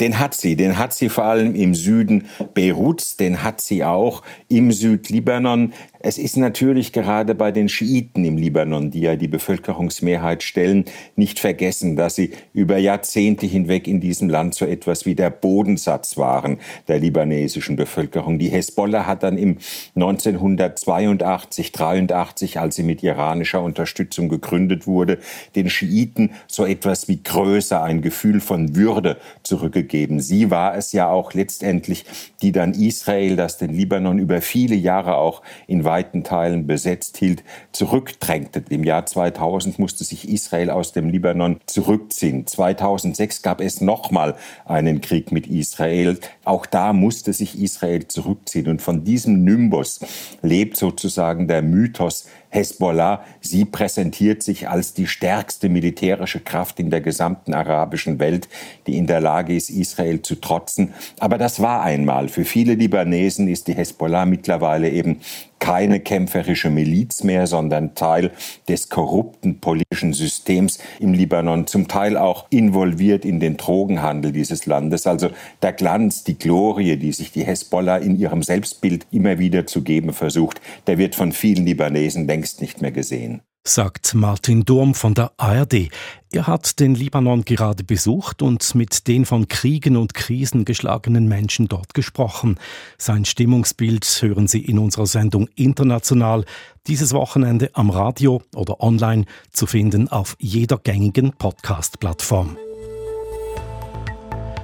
Den 0.00 0.18
hat 0.18 0.34
sie, 0.34 0.56
den 0.56 0.78
hat 0.78 0.94
sie 0.94 1.08
vor 1.08 1.24
allem 1.24 1.54
im 1.54 1.74
Süden 1.74 2.26
Beiruts, 2.54 3.16
den 3.16 3.42
hat 3.42 3.60
sie 3.60 3.84
auch 3.84 4.22
im 4.48 4.72
Südlibanon. 4.72 5.72
Es 6.00 6.16
ist 6.16 6.36
natürlich 6.36 6.92
gerade 6.92 7.34
bei 7.34 7.50
den 7.50 7.68
Schiiten 7.68 8.24
im 8.24 8.36
Libanon, 8.36 8.92
die 8.92 9.00
ja 9.00 9.16
die 9.16 9.26
Bevölkerungsmehrheit 9.26 10.44
stellen, 10.44 10.84
nicht 11.16 11.40
vergessen, 11.40 11.96
dass 11.96 12.14
sie 12.14 12.30
über 12.52 12.78
Jahrzehnte 12.78 13.46
hinweg 13.46 13.88
in 13.88 14.00
diesem 14.00 14.28
Land 14.28 14.54
so 14.54 14.64
etwas 14.64 15.06
wie 15.06 15.16
der 15.16 15.30
Bodensatz 15.30 16.16
waren 16.16 16.58
der 16.86 17.00
libanesischen 17.00 17.74
Bevölkerung. 17.74 18.38
Die 18.38 18.48
Hezbollah 18.48 19.06
hat 19.06 19.24
dann 19.24 19.36
im 19.36 19.58
1982, 19.96 21.72
83, 21.72 22.60
als 22.60 22.76
sie 22.76 22.84
mit 22.84 23.02
iranischer 23.02 23.60
Unterstützung 23.60 24.28
gegründet 24.28 24.86
wurde, 24.86 25.18
den 25.56 25.68
Schiiten 25.68 26.30
so 26.46 26.64
etwas 26.64 27.08
wie 27.08 27.24
Größe, 27.24 27.80
ein 27.80 28.02
Gefühl 28.02 28.40
von 28.40 28.76
Würde 28.76 29.16
zurückgegeben. 29.42 30.20
Sie 30.20 30.48
war 30.52 30.76
es 30.76 30.92
ja 30.92 31.08
auch 31.08 31.34
letztendlich, 31.34 32.04
die 32.40 32.52
dann 32.52 32.72
Israel, 32.72 33.34
das 33.34 33.58
den 33.58 33.72
Libanon 33.72 34.20
über 34.20 34.40
viele 34.40 34.76
Jahre 34.76 35.16
auch 35.16 35.42
in 35.66 35.87
weiten 35.88 36.22
Teilen 36.22 36.66
besetzt 36.66 37.16
hielt, 37.16 37.42
zurückdrängte. 37.72 38.62
Im 38.68 38.84
Jahr 38.84 39.06
2000 39.06 39.78
musste 39.78 40.04
sich 40.04 40.28
Israel 40.28 40.68
aus 40.68 40.92
dem 40.92 41.08
Libanon 41.08 41.60
zurückziehen. 41.64 42.46
2006 42.46 43.40
gab 43.40 43.62
es 43.62 43.80
nochmal 43.80 44.36
einen 44.66 45.00
Krieg 45.00 45.32
mit 45.32 45.46
Israel. 45.46 46.18
Auch 46.44 46.66
da 46.66 46.92
musste 46.92 47.32
sich 47.32 47.58
Israel 47.58 48.06
zurückziehen. 48.06 48.68
Und 48.68 48.82
von 48.82 49.02
diesem 49.02 49.42
Nimbus 49.44 50.00
lebt 50.42 50.76
sozusagen 50.76 51.48
der 51.48 51.62
Mythos 51.62 52.26
Hezbollah. 52.50 53.24
Sie 53.40 53.64
präsentiert 53.64 54.42
sich 54.42 54.68
als 54.68 54.94
die 54.94 55.06
stärkste 55.06 55.68
militärische 55.68 56.40
Kraft 56.40 56.80
in 56.80 56.90
der 56.90 57.00
gesamten 57.00 57.54
arabischen 57.54 58.18
Welt, 58.18 58.48
die 58.86 58.96
in 58.96 59.06
der 59.06 59.20
Lage 59.20 59.54
ist, 59.54 59.70
Israel 59.70 60.22
zu 60.22 60.36
trotzen. 60.36 60.94
Aber 61.18 61.38
das 61.38 61.60
war 61.60 61.82
einmal. 61.82 62.28
Für 62.28 62.44
viele 62.44 62.74
Libanesen 62.74 63.48
ist 63.48 63.68
die 63.68 63.74
Hezbollah 63.74 64.24
mittlerweile 64.24 64.90
eben 64.90 65.20
keine 65.68 66.00
kämpferische 66.00 66.70
Miliz 66.70 67.24
mehr, 67.24 67.46
sondern 67.46 67.94
Teil 67.94 68.30
des 68.68 68.88
korrupten 68.88 69.60
politischen 69.60 70.14
Systems 70.14 70.78
im 70.98 71.12
Libanon, 71.12 71.66
zum 71.66 71.88
Teil 71.88 72.16
auch 72.16 72.46
involviert 72.48 73.26
in 73.26 73.38
den 73.38 73.58
Drogenhandel 73.58 74.32
dieses 74.32 74.64
Landes. 74.64 75.06
Also 75.06 75.28
der 75.60 75.74
Glanz, 75.74 76.24
die 76.24 76.38
Glorie, 76.38 76.96
die 76.96 77.12
sich 77.12 77.32
die 77.32 77.44
Hezbollah 77.44 77.98
in 77.98 78.18
ihrem 78.18 78.42
Selbstbild 78.42 79.06
immer 79.10 79.38
wieder 79.38 79.66
zu 79.66 79.82
geben 79.82 80.14
versucht, 80.14 80.62
der 80.86 80.96
wird 80.96 81.14
von 81.14 81.32
vielen 81.32 81.66
Libanesen 81.66 82.26
längst 82.26 82.62
nicht 82.62 82.80
mehr 82.80 82.92
gesehen 82.92 83.42
sagt 83.66 84.14
Martin 84.14 84.64
Durm 84.64 84.94
von 84.94 85.14
der 85.14 85.32
ARD. 85.36 85.90
Er 86.32 86.46
hat 86.46 86.80
den 86.80 86.94
Libanon 86.94 87.44
gerade 87.44 87.84
besucht 87.84 88.42
und 88.42 88.74
mit 88.74 89.06
den 89.08 89.24
von 89.24 89.48
Kriegen 89.48 89.96
und 89.96 90.14
Krisen 90.14 90.64
geschlagenen 90.64 91.28
Menschen 91.28 91.68
dort 91.68 91.94
gesprochen. 91.94 92.58
Sein 92.98 93.24
Stimmungsbild 93.24 94.04
hören 94.20 94.48
Sie 94.48 94.64
in 94.64 94.78
unserer 94.78 95.06
Sendung 95.06 95.48
International 95.54 96.44
dieses 96.86 97.12
Wochenende 97.12 97.70
am 97.74 97.90
Radio 97.90 98.42
oder 98.54 98.80
online 98.80 99.24
zu 99.52 99.66
finden 99.66 100.08
auf 100.08 100.36
jeder 100.38 100.78
gängigen 100.78 101.32
Podcast-Plattform. 101.32 102.56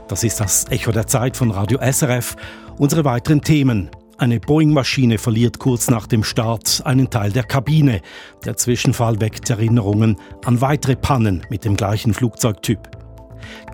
Das 0.08 0.22
ist 0.22 0.40
das 0.40 0.66
Echo 0.70 0.92
der 0.92 1.06
Zeit 1.06 1.36
von 1.36 1.50
Radio 1.50 1.78
SRF. 1.80 2.36
Unsere 2.76 3.04
weiteren 3.04 3.40
Themen. 3.40 3.90
Eine 4.16 4.38
Boeing-Maschine 4.38 5.18
verliert 5.18 5.58
kurz 5.58 5.90
nach 5.90 6.06
dem 6.06 6.22
Start 6.22 6.82
einen 6.84 7.10
Teil 7.10 7.32
der 7.32 7.42
Kabine. 7.42 8.00
Der 8.44 8.56
Zwischenfall 8.56 9.20
weckt 9.20 9.50
Erinnerungen 9.50 10.16
an 10.44 10.60
weitere 10.60 10.94
Pannen 10.94 11.44
mit 11.50 11.64
dem 11.64 11.76
gleichen 11.76 12.14
Flugzeugtyp. 12.14 12.78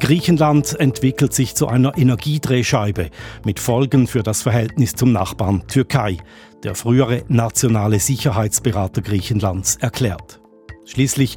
Griechenland 0.00 0.78
entwickelt 0.80 1.34
sich 1.34 1.54
zu 1.54 1.68
einer 1.68 1.96
Energiedrehscheibe 1.96 3.10
mit 3.44 3.60
Folgen 3.60 4.06
für 4.06 4.22
das 4.22 4.42
Verhältnis 4.42 4.94
zum 4.94 5.12
Nachbarn 5.12 5.66
Türkei, 5.68 6.16
der 6.64 6.74
frühere 6.74 7.22
nationale 7.28 8.00
Sicherheitsberater 8.00 9.02
Griechenlands 9.02 9.76
erklärt. 9.76 10.40
Schließlich 10.86 11.36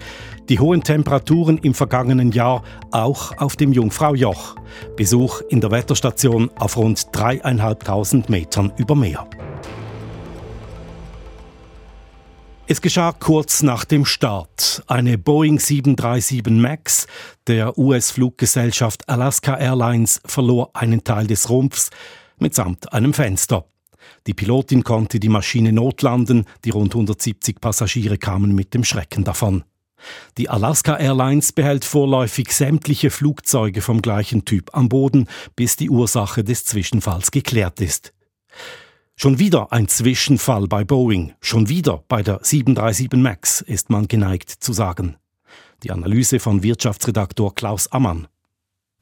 die 0.50 0.60
hohen 0.60 0.84
Temperaturen 0.84 1.58
im 1.58 1.74
vergangenen 1.74 2.32
Jahr 2.32 2.64
auch 2.92 3.38
auf 3.38 3.56
dem 3.56 3.74
Jungfraujoch. 3.74 4.56
Besuch 4.96 5.42
in 5.50 5.62
der 5.62 5.72
Wetterstation 5.72 6.50
auf 6.56 6.78
rund 6.78 7.08
dreieinhalbtausend 7.12 8.30
Metern 8.30 8.72
über 8.78 8.96
Meer. 8.96 9.28
Es 12.66 12.82
geschah 12.82 13.12
kurz 13.12 13.62
nach 13.62 13.84
dem 13.84 14.06
Start. 14.06 14.84
Eine 14.88 15.18
Boeing 15.18 15.60
737 15.60 16.46
MAX 16.50 17.08
der 17.46 17.78
US-Fluggesellschaft 17.78 19.10
Alaska 19.10 19.58
Airlines 19.58 20.22
verlor 20.26 20.72
einen 20.74 21.04
Teil 21.04 21.28
des 21.28 21.50
Rumpfs 21.50 21.90
mitsamt 22.40 22.94
einem 22.94 23.14
Fenster. 23.14 23.66
Die 24.28 24.34
Pilotin 24.34 24.84
konnte 24.84 25.20
die 25.20 25.30
Maschine 25.30 25.74
notlanden, 25.74 26.46
die 26.64 26.70
rund 26.70 26.94
170 26.94 27.60
Passagiere 27.60 28.18
kamen 28.18 28.56
mit 28.56 28.74
dem 28.74 28.86
Schrecken 28.86 29.26
davon. 29.26 29.64
Die 30.38 30.50
Alaska 30.50 30.98
Airlines 30.98 31.52
behält 31.52 31.86
vorläufig 31.86 32.52
sämtliche 32.52 33.10
Flugzeuge 33.10 33.82
vom 33.82 34.02
gleichen 34.02 34.46
Typ 34.46 34.70
am 34.74 34.90
Boden, 34.90 35.28
bis 35.56 35.76
die 35.76 35.90
Ursache 35.90 36.44
des 36.44 36.66
Zwischenfalls 36.66 37.32
geklärt 37.32 37.82
ist. 37.82 38.14
Schon 39.16 39.40
wieder 39.40 39.72
ein 39.72 39.88
Zwischenfall 39.88 40.68
bei 40.68 40.84
Boeing, 40.84 41.34
schon 41.40 41.70
wieder 41.70 42.04
bei 42.08 42.24
der 42.24 42.40
737 42.42 43.14
MAX, 43.14 43.62
ist 43.62 43.90
man 43.90 44.08
geneigt 44.08 44.50
zu 44.50 44.74
sagen. 44.74 45.18
Die 45.84 45.92
Analyse 45.92 46.40
von 46.40 46.64
Wirtschaftsredaktor 46.64 47.54
Klaus 47.54 47.92
Ammann. 47.92 48.28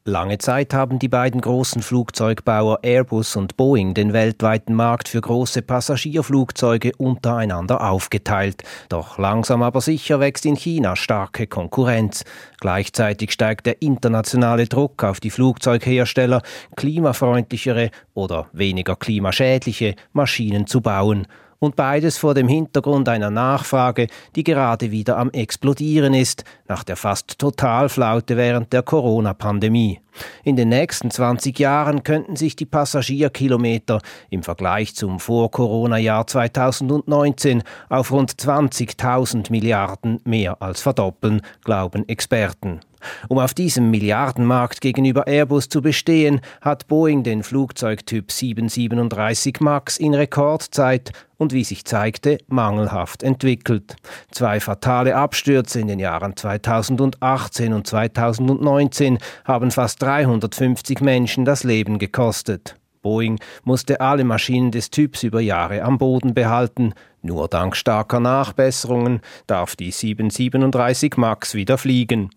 Lange 0.03 0.39
Zeit 0.39 0.74
haben 0.74 0.98
die 0.98 1.10
beiden 1.10 1.41
großen 1.41 1.84
Flugzeugbauer 1.84 2.79
Airbus 2.81 3.36
und 3.36 3.55
Boeing 3.55 3.93
den 3.93 4.13
weltweiten 4.13 4.74
Markt 4.74 5.08
für 5.08 5.22
große 5.22 5.62
Passagierflugzeuge 5.62 6.93
untereinander 6.98 7.88
aufgeteilt. 7.88 8.63
Doch 8.89 9.20
langsam 9.20 9.62
aber 9.62 9.79
sicher 9.79 10.20
wächst 10.20 10.48
in 10.48 10.55
China 10.55 10.96
starke 10.96 11.46
Konkurrenz. 11.46 12.24
Gleichzeitig 12.60 13.31
steigt 13.31 13.67
der 13.67 13.84
internationale 13.84 14.65
Druck 14.65 15.03
auf 15.03 15.20
die 15.20 15.29
Flugzeughersteller, 15.29 16.41
klimafreundlichere 16.75 17.91
oder 18.15 18.48
weniger 18.53 18.96
klimaschädliche 18.96 19.93
Maschinen 20.13 20.65
zu 20.65 20.81
bauen 20.81 21.27
und 21.61 21.75
beides 21.75 22.17
vor 22.17 22.33
dem 22.33 22.47
Hintergrund 22.47 23.07
einer 23.07 23.29
Nachfrage, 23.29 24.07
die 24.35 24.43
gerade 24.43 24.89
wieder 24.89 25.17
am 25.17 25.29
explodieren 25.29 26.15
ist, 26.15 26.43
nach 26.67 26.83
der 26.83 26.95
fast 26.95 27.37
Totalflaute 27.37 28.35
während 28.35 28.73
der 28.73 28.81
Corona-Pandemie. 28.81 29.99
In 30.43 30.55
den 30.55 30.69
nächsten 30.69 31.11
20 31.11 31.57
Jahren 31.59 32.01
könnten 32.03 32.35
sich 32.35 32.55
die 32.55 32.65
Passagierkilometer 32.65 34.01
im 34.31 34.41
Vergleich 34.41 34.95
zum 34.95 35.19
Vor-Corona-Jahr 35.19 36.25
2019 36.25 37.61
auf 37.89 38.11
rund 38.11 38.33
20.000 38.33 39.51
Milliarden 39.51 40.19
mehr 40.25 40.61
als 40.61 40.81
verdoppeln, 40.81 41.41
glauben 41.63 42.09
Experten. 42.09 42.81
Um 43.29 43.39
auf 43.39 43.53
diesem 43.53 43.91
Milliardenmarkt 43.91 44.81
gegenüber 44.81 45.27
Airbus 45.27 45.70
zu 45.70 45.81
bestehen, 45.81 46.41
hat 46.62 46.88
Boeing 46.88 47.24
den 47.24 47.43
Flugzeugtyp 47.43 48.31
737 48.31 49.60
MAX 49.60 49.98
in 49.98 50.13
Rekordzeit 50.13 51.12
und 51.38 51.53
wie 51.53 51.63
sich 51.63 51.86
zeigte, 51.86 52.38
mangelhaft 52.48 53.24
entwickelt. 53.24 53.96
Zwei 54.31 54.60
fatale 54.60 55.15
Abstürze 55.15 55.79
in 55.79 55.88
den 55.88 56.00
Jahren 56.00 56.36
2018 56.36 57.74
und 57.74 57.88
2019 57.88 59.17
haben 59.46 59.72
fast 59.72 60.01
350 60.01 61.01
Menschen 61.01 61.46
das 61.46 61.63
Leben 61.63 61.98
gekostet. 61.98 62.75
Boeing 63.01 63.39
musste 63.63 64.00
alle 64.01 64.24
Maschinen 64.24 64.72
des 64.72 64.91
Typs 64.91 65.24
über 65.24 65.41
Jahre 65.41 65.81
am 65.81 65.98
Boden 65.98 66.34
behalten. 66.34 66.93
Nur 67.23 67.47
dank 67.47 67.75
starker 67.75 68.19
Nachbesserungen 68.19 69.21
darf 69.45 69.75
die 69.75 69.91
737 69.91 71.17
MAX 71.17 71.53
wieder 71.53 71.77
fliegen. 71.77 72.31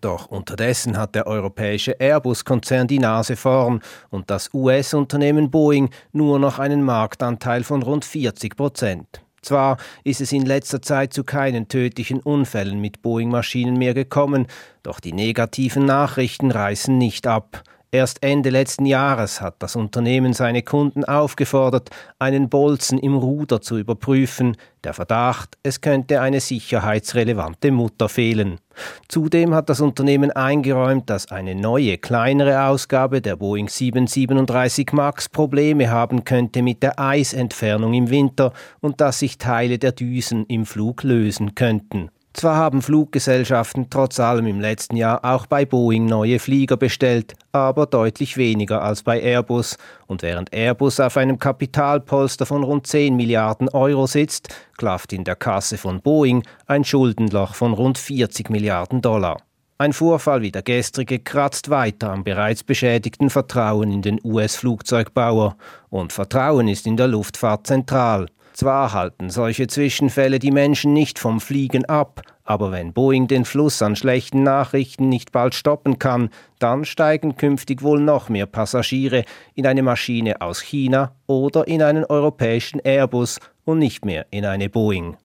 Doch 0.00 0.26
unterdessen 0.26 0.96
hat 0.96 1.14
der 1.14 1.26
europäische 1.26 2.00
Airbus-Konzern 2.00 2.86
die 2.86 2.98
Nase 2.98 3.36
vorn 3.36 3.80
und 4.08 4.30
das 4.30 4.50
US-Unternehmen 4.54 5.50
Boeing 5.50 5.90
nur 6.12 6.38
noch 6.38 6.58
einen 6.58 6.82
Marktanteil 6.82 7.64
von 7.64 7.82
rund 7.82 8.06
40 8.06 8.56
Prozent. 8.56 9.22
Zwar 9.42 9.78
ist 10.04 10.20
es 10.20 10.32
in 10.32 10.44
letzter 10.44 10.82
Zeit 10.82 11.12
zu 11.12 11.24
keinen 11.24 11.68
tödlichen 11.68 12.20
Unfällen 12.20 12.80
mit 12.80 13.02
Boeing-Maschinen 13.02 13.76
mehr 13.76 13.94
gekommen, 13.94 14.46
doch 14.82 15.00
die 15.00 15.12
negativen 15.12 15.84
Nachrichten 15.84 16.50
reißen 16.50 16.96
nicht 16.96 17.26
ab. 17.26 17.62
Erst 17.92 18.22
Ende 18.22 18.50
letzten 18.50 18.86
Jahres 18.86 19.40
hat 19.40 19.56
das 19.58 19.74
Unternehmen 19.74 20.32
seine 20.32 20.62
Kunden 20.62 21.04
aufgefordert, 21.04 21.90
einen 22.20 22.48
Bolzen 22.48 22.98
im 22.98 23.16
Ruder 23.16 23.60
zu 23.60 23.78
überprüfen. 23.78 24.56
Der 24.84 24.94
Verdacht, 24.94 25.58
es 25.64 25.80
könnte 25.80 26.20
eine 26.20 26.38
sicherheitsrelevante 26.38 27.72
Mutter 27.72 28.08
fehlen. 28.08 28.60
Zudem 29.08 29.56
hat 29.56 29.68
das 29.68 29.80
Unternehmen 29.80 30.30
eingeräumt, 30.30 31.10
dass 31.10 31.32
eine 31.32 31.56
neue, 31.56 31.98
kleinere 31.98 32.66
Ausgabe 32.66 33.20
der 33.20 33.34
Boeing 33.34 33.68
737 33.68 34.92
MAX 34.92 35.28
Probleme 35.28 35.90
haben 35.90 36.22
könnte 36.22 36.62
mit 36.62 36.84
der 36.84 37.00
Eisentfernung 37.00 37.92
im 37.94 38.08
Winter 38.08 38.52
und 38.78 39.00
dass 39.00 39.18
sich 39.18 39.36
Teile 39.36 39.80
der 39.80 39.90
Düsen 39.90 40.46
im 40.46 40.64
Flug 40.64 41.02
lösen 41.02 41.56
könnten. 41.56 42.10
Zwar 42.32 42.56
haben 42.56 42.80
Fluggesellschaften 42.80 43.88
trotz 43.90 44.20
allem 44.20 44.46
im 44.46 44.60
letzten 44.60 44.96
Jahr 44.96 45.24
auch 45.24 45.46
bei 45.46 45.64
Boeing 45.64 46.06
neue 46.06 46.38
Flieger 46.38 46.76
bestellt, 46.76 47.34
aber 47.50 47.86
deutlich 47.86 48.36
weniger 48.36 48.82
als 48.82 49.02
bei 49.02 49.20
Airbus. 49.20 49.76
Und 50.06 50.22
während 50.22 50.52
Airbus 50.52 51.00
auf 51.00 51.16
einem 51.16 51.40
Kapitalpolster 51.40 52.46
von 52.46 52.62
rund 52.62 52.86
10 52.86 53.16
Milliarden 53.16 53.68
Euro 53.68 54.06
sitzt, 54.06 54.48
klafft 54.76 55.12
in 55.12 55.24
der 55.24 55.36
Kasse 55.36 55.76
von 55.76 56.00
Boeing 56.00 56.44
ein 56.66 56.84
Schuldenloch 56.84 57.54
von 57.54 57.72
rund 57.72 57.98
40 57.98 58.48
Milliarden 58.48 59.02
Dollar. 59.02 59.38
Ein 59.80 59.92
Vorfall 59.92 60.42
wie 60.42 60.52
der 60.52 60.62
gestrige 60.62 61.18
kratzt 61.18 61.70
weiter 61.70 62.10
am 62.10 62.22
bereits 62.22 62.62
beschädigten 62.62 63.30
Vertrauen 63.30 63.90
in 63.90 64.02
den 64.02 64.20
US-Flugzeugbauer. 64.22 65.56
Und 65.88 66.12
Vertrauen 66.12 66.68
ist 66.68 66.86
in 66.86 66.96
der 66.96 67.08
Luftfahrt 67.08 67.66
zentral. 67.66 68.26
Zwar 68.60 68.92
halten 68.92 69.30
solche 69.30 69.68
Zwischenfälle 69.68 70.38
die 70.38 70.50
Menschen 70.50 70.92
nicht 70.92 71.18
vom 71.18 71.40
Fliegen 71.40 71.86
ab, 71.86 72.20
aber 72.44 72.70
wenn 72.72 72.92
Boeing 72.92 73.26
den 73.26 73.46
Fluss 73.46 73.80
an 73.80 73.96
schlechten 73.96 74.42
Nachrichten 74.42 75.08
nicht 75.08 75.32
bald 75.32 75.54
stoppen 75.54 75.98
kann, 75.98 76.28
dann 76.58 76.84
steigen 76.84 77.36
künftig 77.36 77.80
wohl 77.80 78.02
noch 78.02 78.28
mehr 78.28 78.44
Passagiere 78.44 79.24
in 79.54 79.66
eine 79.66 79.82
Maschine 79.82 80.42
aus 80.42 80.60
China 80.60 81.16
oder 81.26 81.68
in 81.68 81.82
einen 81.82 82.04
europäischen 82.04 82.80
Airbus 82.80 83.38
und 83.64 83.78
nicht 83.78 84.04
mehr 84.04 84.26
in 84.30 84.44
eine 84.44 84.68
Boeing. 84.68 85.16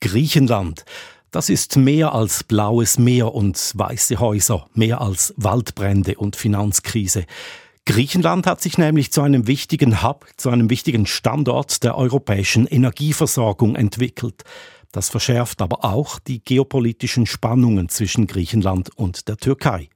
Griechenland. 0.00 0.84
Das 1.30 1.48
ist 1.48 1.76
mehr 1.76 2.16
als 2.16 2.42
blaues 2.42 2.98
Meer 2.98 3.32
und 3.32 3.56
weiße 3.76 4.18
Häuser, 4.18 4.66
mehr 4.74 5.00
als 5.00 5.34
Waldbrände 5.36 6.16
und 6.16 6.34
Finanzkrise. 6.34 7.26
Griechenland 7.84 8.46
hat 8.46 8.60
sich 8.60 8.78
nämlich 8.78 9.12
zu 9.12 9.22
einem 9.22 9.48
wichtigen 9.48 10.02
Hub, 10.02 10.26
zu 10.36 10.50
einem 10.50 10.70
wichtigen 10.70 11.04
Standort 11.04 11.82
der 11.82 11.96
europäischen 11.98 12.66
Energieversorgung 12.66 13.74
entwickelt. 13.74 14.44
Das 14.92 15.08
verschärft 15.08 15.60
aber 15.60 15.84
auch 15.84 16.20
die 16.20 16.44
geopolitischen 16.44 17.26
Spannungen 17.26 17.88
zwischen 17.88 18.28
Griechenland 18.28 18.90
und 18.96 19.26
der 19.26 19.36
Türkei. 19.36 19.88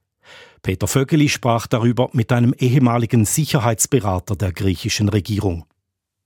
Peter 0.63 0.87
Vögeli 0.87 1.29
sprach 1.29 1.67
darüber 1.67 2.09
mit 2.11 2.33
einem 2.33 2.53
ehemaligen 2.57 3.23
Sicherheitsberater 3.23 4.35
der 4.35 4.51
griechischen 4.51 5.07
Regierung. 5.07 5.65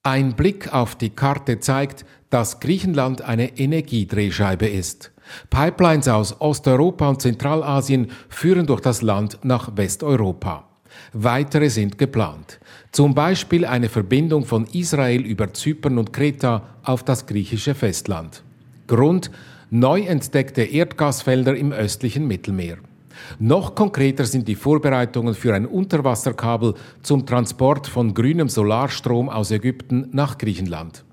Ein 0.02 0.36
Blick 0.36 0.74
auf 0.74 0.96
die 0.96 1.12
Karte 1.12 1.60
zeigt, 1.60 2.06
dass 2.32 2.60
Griechenland 2.60 3.22
eine 3.22 3.60
Energiedrehscheibe 3.60 4.68
ist. 4.68 5.12
Pipelines 5.52 6.08
aus 6.08 6.42
Osteuropa 6.42 7.10
und 7.10 7.22
Zentralasien 7.22 8.10
führen 8.30 8.66
durch 8.66 8.82
das 8.82 9.04
Land 9.04 9.38
nach 9.44 9.78
Westeuropa. 9.78 10.71
Weitere 11.14 11.70
sind 11.70 11.98
geplant. 11.98 12.60
Zum 12.92 13.14
Beispiel 13.14 13.66
eine 13.66 13.90
Verbindung 13.90 14.46
von 14.46 14.66
Israel 14.68 15.22
über 15.22 15.54
Zypern 15.54 15.98
und 15.98 16.14
Kreta 16.14 16.64
auf 16.84 17.04
das 17.04 17.26
griechische 17.26 17.76
Festland. 17.76 18.44
Grund 18.88 19.30
neu 19.70 20.02
entdeckte 20.02 20.64
Erdgasfelder 20.64 21.56
im 21.56 21.74
östlichen 21.74 22.28
Mittelmeer. 22.28 22.78
Noch 23.40 23.76
konkreter 23.76 24.26
sind 24.26 24.48
die 24.48 24.56
Vorbereitungen 24.56 25.36
für 25.36 25.54
ein 25.54 25.66
Unterwasserkabel 25.66 26.76
zum 27.02 27.26
Transport 27.26 27.88
von 27.88 28.14
grünem 28.14 28.48
Solarstrom 28.48 29.30
aus 29.30 29.52
Ägypten 29.52 30.08
nach 30.12 30.38
Griechenland. 30.38 31.04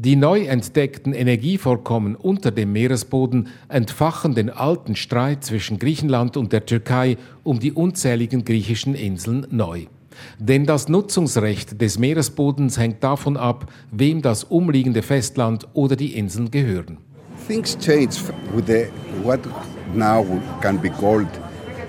Die 0.00 0.14
neu 0.14 0.44
entdeckten 0.44 1.12
Energievorkommen 1.12 2.14
unter 2.14 2.52
dem 2.52 2.72
Meeresboden 2.72 3.48
entfachen 3.68 4.32
den 4.32 4.48
alten 4.48 4.94
Streit 4.94 5.42
zwischen 5.42 5.80
Griechenland 5.80 6.36
und 6.36 6.52
der 6.52 6.66
Türkei 6.66 7.16
um 7.42 7.58
die 7.58 7.72
unzähligen 7.72 8.44
griechischen 8.44 8.94
Inseln 8.94 9.48
neu. 9.50 9.86
Denn 10.38 10.66
das 10.66 10.88
Nutzungsrecht 10.88 11.80
des 11.80 11.98
Meeresbodens 11.98 12.78
hängt 12.78 13.02
davon 13.02 13.36
ab, 13.36 13.72
wem 13.90 14.22
das 14.22 14.44
umliegende 14.44 15.02
Festland 15.02 15.66
oder 15.72 15.96
die 15.96 16.16
Inseln 16.16 16.52
gehören. 16.52 16.98
Things 17.48 17.76
change 17.76 18.14
with 18.54 18.66
the, 18.68 18.86
what 19.24 19.40
now 19.96 20.24
can 20.60 20.78
be 20.78 20.90
called 20.90 21.26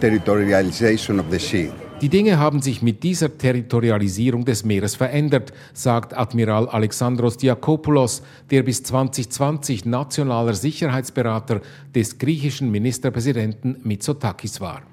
territorialization 0.02 1.20
of 1.20 1.28
the 1.30 1.38
sea. 1.38 1.70
Die 2.02 2.08
Dinge 2.08 2.40
haben 2.40 2.62
sich 2.62 2.82
mit 2.82 3.04
dieser 3.04 3.38
Territorialisierung 3.38 4.46
des 4.46 4.64
Meeres 4.64 4.96
verändert, 4.96 5.52
sagt 5.74 6.16
Admiral 6.18 6.70
Alexandros 6.70 7.36
Diakopoulos, 7.36 8.22
der 8.50 8.64
bis 8.64 8.84
2020 8.84 9.84
nationaler 9.84 10.54
Sicherheitsberater 10.54 11.60
des 11.94 12.18
griechischen 12.18 12.72
Ministerpräsidenten 12.72 13.82
Mitsotakis 13.84 14.62
war. 14.62 14.84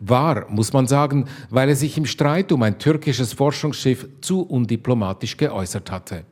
War, 0.00 0.44
muss 0.50 0.74
man 0.74 0.86
sagen, 0.86 1.24
weil 1.48 1.70
er 1.70 1.76
sich 1.76 1.96
im 1.96 2.04
Streit 2.04 2.52
um 2.52 2.62
ein 2.62 2.78
türkisches 2.78 3.32
Forschungsschiff 3.32 4.06
zu 4.20 4.42
undiplomatisch 4.42 5.38
geäußert 5.38 5.90
hatte. 5.90 6.24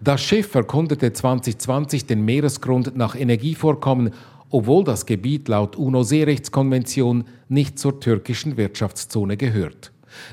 Das 0.00 0.22
Schiff 0.22 0.54
erkundete 0.54 1.12
2020 1.12 2.06
den 2.06 2.24
Meeresgrund 2.24 2.96
nach 2.96 3.16
Energievorkommen 3.16 4.12
obwohl 4.52 4.84
das 4.84 5.06
Gebiet 5.06 5.48
laut 5.48 5.76
UNO-Seerechtskonvention 5.76 7.24
nicht 7.48 7.78
zur 7.78 7.98
türkischen 7.98 8.56
Wirtschaftszone 8.56 9.36
gehört. 9.36 9.92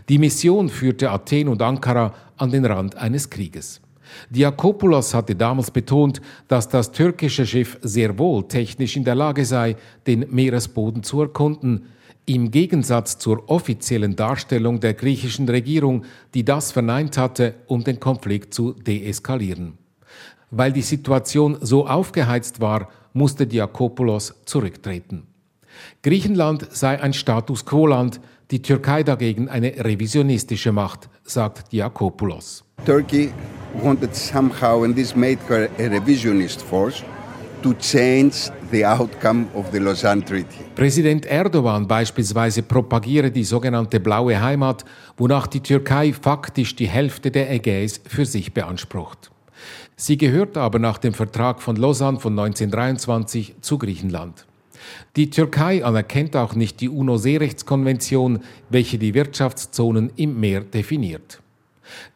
Die 0.10 0.20
Mission 0.20 0.70
führte 0.70 1.10
Athen 1.10 1.48
und 1.48 1.62
Ankara 1.62 2.14
an 2.38 2.52
den 2.52 2.66
Rand 2.66 2.98
eines 2.98 3.30
Krieges. 3.30 3.82
Diakopoulos 4.30 5.14
hatte 5.14 5.36
damals 5.36 5.72
betont, 5.72 6.22
dass 6.48 6.68
das 6.68 6.92
türkische 6.92 7.46
Schiff 7.46 7.78
sehr 7.82 8.18
wohl 8.20 8.48
technisch 8.48 8.98
in 8.98 9.06
der 9.06 9.16
Lage 9.16 9.46
sei, 9.46 9.78
den 10.06 10.26
Meeresboden 10.30 11.04
zu 11.04 11.22
erkunden, 11.22 11.86
im 12.26 12.52
Gegensatz 12.52 13.18
zur 13.18 13.50
offiziellen 13.50 14.16
Darstellung 14.16 14.80
der 14.80 14.94
griechischen 14.94 15.48
Regierung, 15.48 16.04
die 16.34 16.44
das 16.44 16.72
verneint 16.72 17.18
hatte, 17.18 17.56
um 17.68 17.84
den 17.84 18.00
Konflikt 18.00 18.54
zu 18.54 18.74
deeskalieren. 18.74 19.78
Weil 20.52 20.74
die 20.74 20.82
Situation 20.82 21.58
so 21.62 21.88
aufgeheizt 21.88 22.60
war, 22.60 22.90
musste 23.14 23.48
Diakopoulos 23.48 24.36
zurücktreten. 24.46 25.24
Griechenland 26.02 26.68
sei 26.72 27.02
ein 27.02 27.14
Status 27.14 27.66
quo-Land, 27.66 28.20
die 28.52 28.62
Türkei 28.62 29.04
dagegen 29.04 29.50
eine 29.50 29.74
revisionistische 29.84 30.72
Macht, 30.72 31.10
sagt 31.24 31.72
Diakopoulos. 31.72 32.64
Turkey 32.86 33.32
wanted 33.84 34.16
somehow, 34.16 34.84
and 34.84 34.96
this 34.96 35.16
made 35.16 35.38
her 35.48 35.70
a 35.78 35.84
revisionist 35.84 36.62
force, 36.62 37.04
to 37.62 37.74
change 37.74 38.52
the 38.72 38.86
outcome 38.86 39.48
of 39.54 39.68
the 39.72 39.80
Lausanne 39.80 40.24
Treaty. 40.24 40.64
Präsident 40.76 41.26
Erdogan 41.26 41.88
beispielsweise 41.88 42.64
propagiere 42.64 43.32
die 43.32 43.44
sogenannte 43.44 44.00
blaue 44.00 44.42
Heimat, 44.42 44.86
wonach 45.18 45.48
die 45.48 45.62
Türkei 45.62 46.14
faktisch 46.14 46.76
die 46.76 46.88
Hälfte 46.88 47.32
der 47.32 47.52
Ägäis 47.52 48.00
für 48.08 48.26
sich 48.26 48.54
beansprucht. 48.54 49.30
Sie 50.02 50.18
gehört 50.18 50.56
aber 50.56 50.80
nach 50.80 50.98
dem 50.98 51.14
Vertrag 51.14 51.62
von 51.62 51.76
Lausanne 51.76 52.22
von 52.22 52.32
1923 52.32 53.56
zu 53.60 53.78
Griechenland. 53.78 54.46
Die 55.18 55.30
Türkei 55.30 55.84
anerkennt 55.84 56.38
auch 56.38 56.56
nicht 56.56 56.80
die 56.80 56.88
UNO-Seerechtskonvention, 56.88 58.40
welche 58.70 58.98
die 58.98 59.14
Wirtschaftszonen 59.14 60.14
im 60.16 60.40
Meer 60.40 60.62
definiert. 60.62 61.42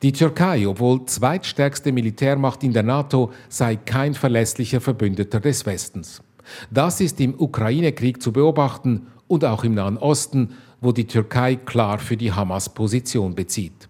Die 0.01 0.13
Türkei, 0.13 0.65
obwohl 0.65 1.05
zweitstärkste 1.07 1.91
Militärmacht 1.91 2.63
in 2.63 2.71
der 2.71 2.83
NATO, 2.83 3.33
sei 3.49 3.75
kein 3.75 4.13
verlässlicher 4.13 4.79
Verbündeter 4.79 5.41
des 5.41 5.65
Westens. 5.65 6.23
Das 6.71 7.01
ist 7.01 7.19
im 7.19 7.37
Ukraine-Krieg 7.37 8.21
zu 8.21 8.31
beobachten 8.31 9.07
und 9.27 9.43
auch 9.43 9.65
im 9.65 9.73
Nahen 9.73 9.97
Osten, 9.97 10.55
wo 10.79 10.93
die 10.93 11.07
Türkei 11.07 11.57
klar 11.57 11.99
für 11.99 12.15
die 12.15 12.31
Hamas 12.31 12.73
Position 12.73 13.35
bezieht. 13.35 13.89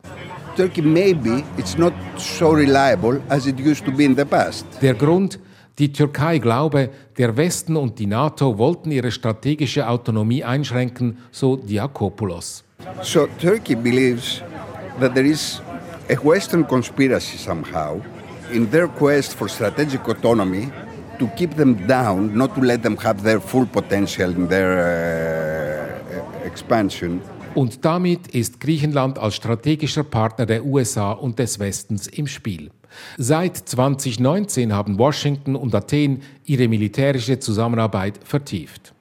Turkey 0.56 0.82
maybe 0.82 1.44
it's 1.58 1.78
not 1.78 1.94
so 2.18 2.52
reliable 2.52 3.22
as 3.30 3.48
it 3.48 3.60
used 3.60 3.86
to 3.86 3.92
be 3.92 4.06
in 4.06 4.16
the 4.16 4.26
past. 4.26 4.66
Der 4.82 4.94
Grund, 4.94 5.40
die 5.80 5.92
Türkei 5.92 6.40
glaube, 6.40 6.90
der 7.18 7.36
Westen 7.36 7.76
und 7.76 7.98
die 7.98 8.06
NATO 8.06 8.58
wollten 8.58 8.92
ihre 8.92 9.12
strategische 9.12 9.88
Autonomie 9.88 10.44
einschränken, 10.44 11.18
so 11.32 11.56
Diakopoulos. 11.56 12.64
So 13.02 13.28
Turkey 13.40 13.76
believes 13.76 14.42
that 15.00 15.14
there 15.16 15.28
is 15.28 15.62
a 16.10 16.16
Western 16.24 16.68
conspiracy 16.68 17.38
somehow 17.38 18.00
in 18.52 18.70
their 18.70 18.88
quest 18.88 19.34
for 19.34 19.50
strategic 19.50 20.08
autonomy 20.08 20.72
to 21.20 21.28
keep 21.36 21.56
them 21.56 21.88
down, 21.88 22.36
not 22.36 22.54
to 22.56 22.62
let 22.62 22.84
them 22.84 22.98
have 22.98 23.24
their 23.24 23.40
full 23.40 23.66
potential 23.66 24.30
in 24.30 24.48
their 24.48 26.02
uh, 26.04 26.46
expansion. 26.46 27.22
Und 27.56 27.86
damit 27.86 28.28
ist 28.30 28.60
Griechenland 28.60 29.20
als 29.20 29.36
strategischer 29.36 30.04
Partner 30.04 30.48
der 30.48 30.66
USA 30.66 31.12
und 31.12 31.38
des 31.38 31.60
Westens 31.60 32.08
im 32.08 32.26
Spiel. 32.26 32.72
Seit 33.18 33.58
2019 33.58 34.74
haben 34.74 34.98
Washington 34.98 35.56
und 35.56 35.76
Athen 35.76 36.22
ihre 36.46 36.68
militärische 36.68 37.40
Zusammenarbeit 37.40 38.20
vertieft. 38.24 38.94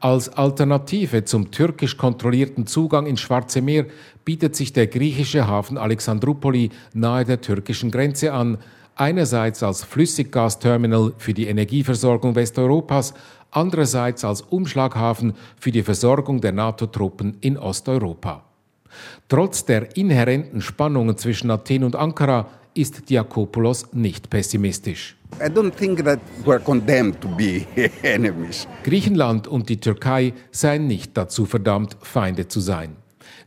Als 0.00 0.28
Alternative 0.28 1.24
zum 1.24 1.50
türkisch 1.50 1.96
kontrollierten 1.96 2.66
Zugang 2.66 3.06
ins 3.06 3.22
Schwarze 3.22 3.62
Meer 3.62 3.86
bietet 4.26 4.54
sich 4.54 4.74
der 4.74 4.86
griechische 4.86 5.46
Hafen 5.46 5.78
Alexandroupoli 5.78 6.70
nahe 6.92 7.24
der 7.24 7.40
türkischen 7.40 7.90
Grenze 7.90 8.34
an, 8.34 8.58
einerseits 8.96 9.62
als 9.62 9.82
Flüssiggasterminal 9.82 11.14
für 11.16 11.32
die 11.32 11.46
Energieversorgung 11.46 12.34
Westeuropas, 12.34 13.14
andererseits 13.56 14.24
als 14.24 14.42
Umschlaghafen 14.42 15.34
für 15.58 15.70
die 15.70 15.82
Versorgung 15.82 16.40
der 16.40 16.52
NATO-Truppen 16.52 17.36
in 17.40 17.56
Osteuropa. 17.58 18.44
Trotz 19.28 19.64
der 19.64 19.96
inhärenten 19.96 20.60
Spannungen 20.60 21.16
zwischen 21.16 21.50
Athen 21.50 21.84
und 21.84 21.96
Ankara 21.96 22.48
ist 22.74 23.08
Diakopoulos 23.08 23.92
nicht 23.92 24.30
pessimistisch. 24.30 25.16
I 25.40 25.48
don't 25.48 25.72
think 25.72 26.04
that 26.04 26.20
we're 26.44 26.60
condemned 26.60 27.20
to 27.20 27.28
be 27.28 27.66
enemies. 28.02 28.66
Griechenland 28.82 29.48
und 29.48 29.68
die 29.68 29.78
Türkei 29.78 30.32
seien 30.50 30.86
nicht 30.86 31.16
dazu 31.16 31.46
verdammt, 31.46 31.96
Feinde 32.02 32.48
zu 32.48 32.60
sein. 32.60 32.96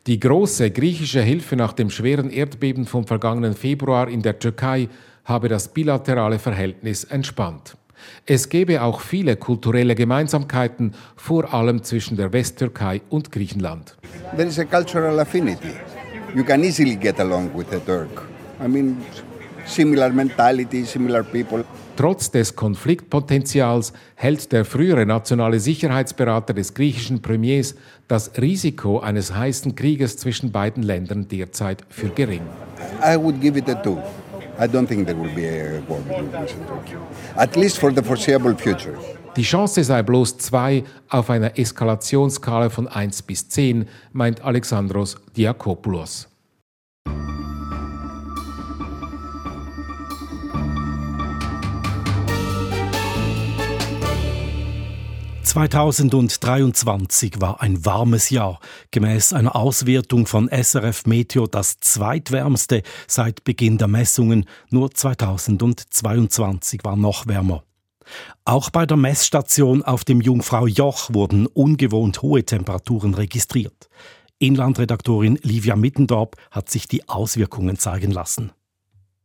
Die 0.05 0.19
große 0.19 0.71
griechische 0.71 1.21
Hilfe 1.21 1.55
nach 1.55 1.73
dem 1.73 1.89
schweren 1.89 2.29
Erdbeben 2.29 2.85
vom 2.85 3.05
vergangenen 3.05 3.53
Februar 3.53 4.07
in 4.07 4.21
der 4.21 4.39
Türkei 4.39 4.89
habe 5.25 5.49
das 5.49 5.67
bilaterale 5.67 6.39
Verhältnis 6.39 7.03
entspannt. 7.03 7.75
Es 8.25 8.49
gebe 8.49 8.81
auch 8.81 9.01
viele 9.01 9.35
kulturelle 9.35 9.95
Gemeinsamkeiten, 9.95 10.93
vor 11.15 11.53
allem 11.53 11.83
zwischen 11.83 12.17
der 12.17 12.33
Westtürkei 12.33 13.01
und 13.09 13.31
Griechenland. 13.31 13.95
There 14.35 14.47
is 14.47 14.59
a 14.59 14.65
cultural 14.65 15.19
affinity. 15.19 15.75
You 16.35 16.43
can 16.43 16.63
easily 16.63 16.95
get 16.95 17.19
along 17.19 17.49
with 17.55 17.71
a 17.73 17.79
Turk. 17.79 18.27
I 18.63 18.67
mean, 18.67 18.97
similar 19.65 20.09
mentality, 20.11 20.85
similar 20.85 21.23
people. 21.23 21.63
Trotz 21.95 22.29
des 22.29 22.55
Konfliktpotenzials 22.55 23.91
hält 24.13 24.51
der 24.51 24.65
frühere 24.65 25.05
nationale 25.07 25.59
Sicherheitsberater 25.59 26.53
des 26.53 26.75
griechischen 26.75 27.23
Premiers 27.23 27.73
das 28.07 28.39
Risiko 28.39 28.99
eines 28.99 29.33
heißen 29.33 29.75
Krieges 29.75 30.17
zwischen 30.17 30.51
beiden 30.51 30.83
Ländern 30.83 31.27
derzeit 31.27 31.83
für 31.89 32.09
gering. 32.09 32.43
I 33.03 33.17
would 33.17 33.41
give 33.41 33.57
it 33.57 33.67
a 33.67 33.73
two. 33.73 33.97
I 34.59 34.67
don't 34.67 34.87
think 34.87 35.05
there 35.05 35.15
will 35.15 35.33
be 35.35 35.45
a 35.45 35.81
war 35.87 35.99
between 36.01 36.31
at 37.35 37.55
least 37.55 37.77
for 37.79 37.91
the 37.91 38.01
foreseeable 38.01 38.55
future. 38.55 38.97
Die 39.35 39.43
Chance 39.43 39.83
sei 39.83 40.01
bloß 40.01 40.39
zwei 40.39 40.83
auf 41.09 41.29
einer 41.29 41.59
Eskalationsskala 41.59 42.69
von 42.69 42.87
1 42.87 43.21
bis 43.21 43.47
10, 43.49 43.87
meint 44.11 44.41
Alexandros 44.43 45.15
Diakopoulos. 45.35 46.27
2023 55.47 57.39
war 57.39 57.61
ein 57.61 57.85
warmes 57.85 58.29
Jahr. 58.29 58.59
Gemäß 58.91 59.31
einer 59.31 59.55
Auswertung 59.55 60.27
von 60.27 60.49
SRF 60.49 61.05
Meteo 61.05 61.47
das 61.47 61.79
zweitwärmste 61.79 62.83
seit 63.07 63.45
Beginn 63.45 63.77
der 63.77 63.87
Messungen. 63.87 64.43
Nur 64.71 64.91
2022 64.91 66.81
war 66.83 66.97
noch 66.97 67.27
wärmer. 67.27 67.63
Auch 68.43 68.69
bei 68.69 68.85
der 68.85 68.97
Messstation 68.97 69.83
auf 69.83 70.03
dem 70.03 70.19
Jungfrau 70.19 70.67
Joch 70.67 71.13
wurden 71.13 71.47
ungewohnt 71.47 72.21
hohe 72.21 72.43
Temperaturen 72.43 73.13
registriert. 73.13 73.87
Inlandredaktorin 74.39 75.39
Livia 75.43 75.77
Mittendorp 75.77 76.35
hat 76.51 76.69
sich 76.69 76.89
die 76.89 77.07
Auswirkungen 77.07 77.79
zeigen 77.79 78.11
lassen. 78.11 78.51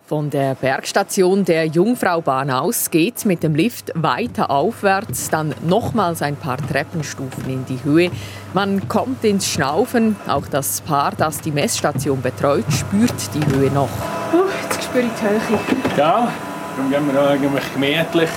Von 0.04 0.30
der 0.30 0.56
Bergstation 0.56 1.44
der 1.44 1.66
Jungfraubahn 1.66 2.50
aus 2.50 2.90
geht 2.90 3.24
mit 3.24 3.42
dem 3.42 3.54
Lift 3.54 3.92
weiter 3.94 4.50
aufwärts, 4.50 5.30
dann 5.30 5.54
nochmals 5.64 6.22
ein 6.22 6.34
paar 6.36 6.58
Treppenstufen 6.58 7.48
in 7.48 7.64
die 7.66 7.82
Höhe. 7.84 8.10
Man 8.52 8.88
kommt 8.88 9.24
ins 9.24 9.48
Schnaufen. 9.48 10.16
Auch 10.26 10.46
das 10.48 10.80
Paar, 10.80 11.12
das 11.16 11.40
die 11.40 11.52
Messstation 11.52 12.20
betreut, 12.20 12.64
spürt 12.70 13.14
die 13.34 13.56
Höhe 13.56 13.70
noch. 13.70 13.88
Uh, 14.32 14.42
jetzt 14.64 14.82
spüre 14.82 15.04
ich 15.04 15.12
die 15.20 15.52
Höhe. 15.52 15.60
Ja, 15.96 16.32
darum 16.76 16.90
gehen 16.90 17.12
wir 17.12 17.28
eigentlich 17.28 17.72
gemütlich. 17.72 18.30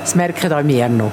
Das 0.00 0.14
merken 0.16 0.52
auch 0.52 0.64
wir 0.64 0.88
noch. 0.88 1.12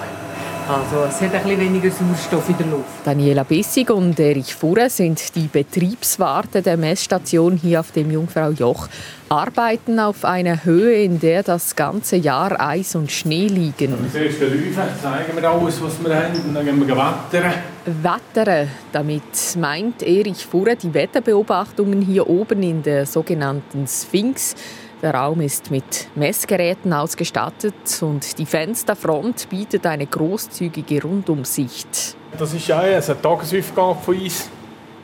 Also 0.71 1.03
es 1.03 1.19
hat 1.19 1.35
ein 1.35 1.43
bisschen 1.43 1.59
weniger 1.59 1.91
Sauerstoff 1.91 2.47
in 2.47 2.57
der 2.57 2.67
Luft. 2.67 2.85
Daniela 3.03 3.43
Bissig 3.43 3.89
und 3.89 4.17
Erich 4.17 4.55
Furre 4.55 4.89
sind 4.89 5.35
die 5.35 5.49
Betriebswarte 5.51 6.61
der 6.61 6.77
Messstation 6.77 7.57
hier 7.57 7.81
auf 7.81 7.91
dem 7.91 8.09
Jungfrau 8.09 8.51
Joch. 8.51 8.87
Arbeiten 9.27 9.99
auf 9.99 10.23
einer 10.23 10.63
Höhe, 10.63 11.03
in 11.03 11.19
der 11.19 11.43
das 11.43 11.75
ganze 11.75 12.15
Jahr 12.15 12.57
Eis 12.57 12.95
und 12.95 13.11
Schnee 13.11 13.47
liegen. 13.47 13.95
Zuerst 14.13 14.39
Läufe, 14.39 14.71
zeigen 15.01 15.35
wir 15.35 15.49
alles, 15.49 15.83
was 15.83 16.01
wir 16.01 16.15
haben, 16.15 16.39
und 16.47 16.53
dann 16.53 16.65
gehen 16.65 16.87
wir 16.87 16.95
wettern. 16.95 17.53
Wettern, 17.85 18.69
damit 18.93 19.57
meint 19.57 20.03
Erich 20.03 20.45
Furre 20.45 20.77
die 20.77 20.93
Wetterbeobachtungen 20.93 22.01
hier 22.01 22.29
oben 22.29 22.63
in 22.63 22.81
der 22.81 23.05
sogenannten 23.05 23.87
Sphinx. 23.87 24.55
Der 25.01 25.15
Raum 25.15 25.41
ist 25.41 25.71
mit 25.71 26.09
Messgeräten 26.13 26.93
ausgestattet 26.93 27.73
und 28.01 28.37
die 28.37 28.45
Fensterfront 28.45 29.49
bietet 29.49 29.87
eine 29.87 30.05
großzügige 30.05 31.01
Rundumsicht. 31.01 32.15
Das 32.37 32.53
ist 32.53 32.67
ja 32.67 32.81
eine 32.81 33.01
Tagesaufgabe 33.01 33.99
von 33.99 34.15
uns. 34.15 34.47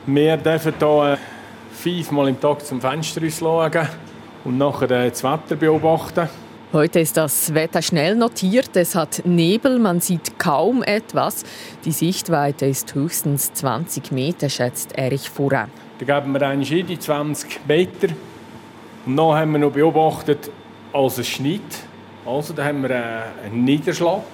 Wir 0.05 0.37
dürfen 0.37 0.75
hier 0.77 1.13
äh, 1.13 1.17
fünfmal 1.73 2.27
im 2.27 2.39
Tag 2.39 2.63
zum 2.63 2.79
Fenster 2.79 3.21
schauen 3.31 3.87
und 4.43 4.59
nachher 4.59 4.91
äh, 4.91 5.09
das 5.09 5.23
Wetter 5.23 5.55
beobachten. 5.55 6.29
Heute 6.73 6.99
ist 6.99 7.17
das 7.17 7.55
Wetter 7.55 7.81
schnell 7.81 8.15
notiert. 8.15 8.75
Es 8.75 8.93
hat 8.93 9.23
Nebel, 9.25 9.79
man 9.79 9.99
sieht 9.99 10.37
kaum 10.37 10.83
etwas. 10.83 11.43
Die 11.85 11.91
Sichtweite 11.91 12.67
ist 12.67 12.93
höchstens 12.93 13.51
20 13.53 14.11
Meter, 14.11 14.47
schätzt 14.49 14.95
Erich 14.95 15.27
Furrer. 15.27 15.69
Da 15.97 16.19
geben 16.19 16.33
wir 16.33 16.41
einen 16.43 16.61
die 16.61 16.99
20 16.99 17.61
Meter. 17.67 18.09
Und 19.07 19.15
dann 19.15 19.35
haben 19.35 19.53
wir 19.53 19.59
noch 19.59 19.71
beobachtet, 19.71 20.51
als 20.91 21.17
es 21.17 21.29
schneit. 21.29 21.61
Also 22.25 22.51
da 22.53 22.65
haben 22.65 22.83
wir 22.83 23.23
einen 23.41 23.63
Niederschlag 23.63 24.25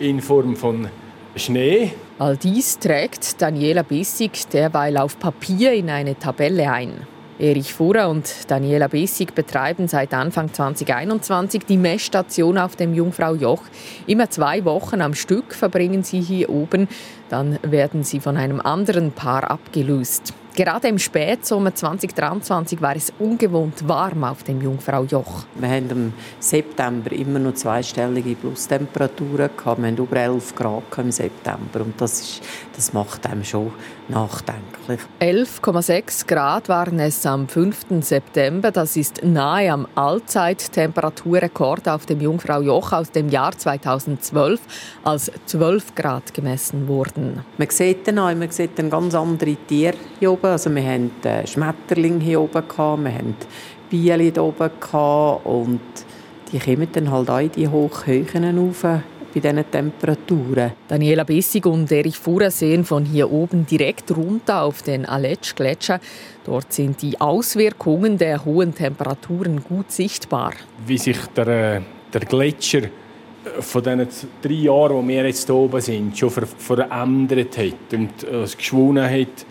in 0.00 0.20
Form 0.20 0.56
von 0.56 0.88
Schnee. 1.36 1.92
All 2.18 2.36
dies 2.36 2.80
trägt 2.80 3.40
Daniela 3.40 3.82
Bissig 3.84 4.50
derweil 4.50 4.96
auf 4.96 5.20
Papier 5.20 5.72
in 5.72 5.88
eine 5.88 6.18
Tabelle 6.18 6.68
ein. 6.72 7.06
Erich 7.38 7.72
Fuhrer 7.72 8.08
und 8.08 8.50
Daniela 8.50 8.88
Bessig 8.88 9.36
betreiben 9.36 9.86
seit 9.86 10.12
Anfang 10.12 10.52
2021 10.52 11.64
die 11.66 11.76
Messstation 11.76 12.58
auf 12.58 12.74
dem 12.74 12.94
Jungfrau-Joch. 12.94 13.62
Immer 14.08 14.28
zwei 14.30 14.64
Wochen 14.64 15.00
am 15.00 15.14
Stück 15.14 15.54
verbringen 15.54 16.02
sie 16.02 16.20
hier 16.20 16.50
oben. 16.50 16.88
Dann 17.28 17.60
werden 17.62 18.02
sie 18.02 18.18
von 18.18 18.36
einem 18.36 18.60
anderen 18.60 19.12
Paar 19.12 19.48
abgelöst. 19.48 20.34
Gerade 20.58 20.88
im 20.88 20.98
Spätsommer 20.98 21.72
2023 21.72 22.82
war 22.82 22.96
es 22.96 23.12
ungewohnt 23.20 23.86
warm 23.86 24.24
auf 24.24 24.42
dem 24.42 24.60
Jungfrau-Joch. 24.60 25.44
Wir 25.54 25.68
haben 25.68 25.88
im 25.88 26.12
September 26.40 27.12
immer 27.12 27.38
noch 27.38 27.54
zweistellige 27.54 28.34
Plustemperaturen 28.34 29.50
gehabt. 29.56 29.80
Wir 29.80 29.86
haben 29.86 29.96
über 29.96 30.16
11 30.16 30.56
Grad 30.56 30.82
im 30.98 31.12
September 31.12 31.82
und 31.82 32.00
das, 32.00 32.20
ist, 32.20 32.42
das 32.74 32.92
macht 32.92 33.24
einem 33.26 33.44
schon 33.44 33.70
nachdenklich. 34.08 34.98
11,6 35.20 36.26
Grad 36.26 36.68
waren 36.68 36.98
es 36.98 37.24
am 37.24 37.46
5. 37.46 37.86
September. 38.00 38.72
Das 38.72 38.96
ist 38.96 39.22
nahe 39.22 39.70
am 39.70 39.86
Allzeittemperaturrekord 39.94 41.88
auf 41.88 42.06
dem 42.06 42.20
Jungfrau-Joch 42.20 42.92
aus 42.92 43.12
dem 43.12 43.28
Jahr 43.28 43.56
2012, 43.56 44.60
als 45.04 45.30
12 45.46 45.94
Grad 45.94 46.34
gemessen 46.34 46.88
wurden. 46.88 47.44
Man 47.58 47.70
sieht 47.70 48.08
dann 48.08 48.18
auch, 48.18 48.34
man 48.34 48.50
sieht 48.50 48.76
dann 48.76 48.90
ganz 48.90 49.14
andere 49.14 49.54
Tiere 49.54 49.94
hier 50.18 50.32
oben. 50.32 50.47
Also 50.52 50.74
wir 50.74 50.82
haben 50.82 51.10
äh, 51.24 51.46
Schmetterlinge 51.46 52.20
hier 52.20 52.40
oben, 52.40 52.66
gehabt, 52.66 53.04
wir 53.04 53.12
haben 53.12 53.36
Bienen 53.90 54.20
hier 54.20 54.42
oben 54.42 54.70
gehabt 54.80 55.46
und 55.46 55.80
die 56.52 56.58
kommen 56.58 56.88
dann 56.92 57.10
halt 57.10 57.30
auch 57.30 57.38
in 57.38 57.52
die 57.52 57.68
Hochhöhen 57.68 58.58
rauf 58.58 58.82
bei 58.82 59.40
diesen 59.40 59.70
Temperaturen. 59.70 60.72
Daniela 60.88 61.24
Bessig 61.24 61.66
und 61.66 61.90
Erich 61.92 62.18
Fuhrer 62.18 62.50
sehen 62.50 62.84
von 62.84 63.04
hier 63.04 63.30
oben 63.30 63.66
direkt 63.66 64.16
runter 64.16 64.62
auf 64.62 64.82
den 64.82 65.04
Aletsch-Gletscher. 65.06 66.00
Dort 66.44 66.72
sind 66.72 67.02
die 67.02 67.20
Auswirkungen 67.20 68.16
der 68.16 68.44
hohen 68.44 68.74
Temperaturen 68.74 69.62
gut 69.62 69.92
sichtbar. 69.92 70.52
Wie 70.86 70.98
sich 70.98 71.18
der, 71.36 71.46
äh, 71.48 71.80
der 72.12 72.20
Gletscher 72.22 72.84
äh, 72.84 72.90
von 73.60 73.82
diesen 73.82 74.08
drei 74.40 74.52
Jahren, 74.52 74.94
wo 74.94 75.06
wir 75.06 75.26
jetzt 75.26 75.46
hier 75.46 75.54
oben 75.54 75.80
sind, 75.80 76.16
schon 76.16 76.30
verändert 76.30 77.58
hat 77.58 77.92
und 77.92 78.24
äh, 78.24 78.42
es 78.42 78.56
geschwunden 78.56 79.04
hat 79.04 79.46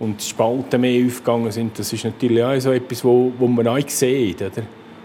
und 0.00 0.22
Spalten 0.22 0.80
mehr 0.80 1.06
aufgegangen 1.06 1.50
sind, 1.50 1.78
das 1.78 1.92
ist 1.92 2.04
natürlich 2.04 2.42
auch 2.42 2.58
so 2.60 2.72
etwas, 2.72 3.04
wo, 3.04 3.32
wo 3.38 3.46
man 3.46 3.66
auch 3.66 3.88
sieht 3.88 4.42
oder? 4.42 4.62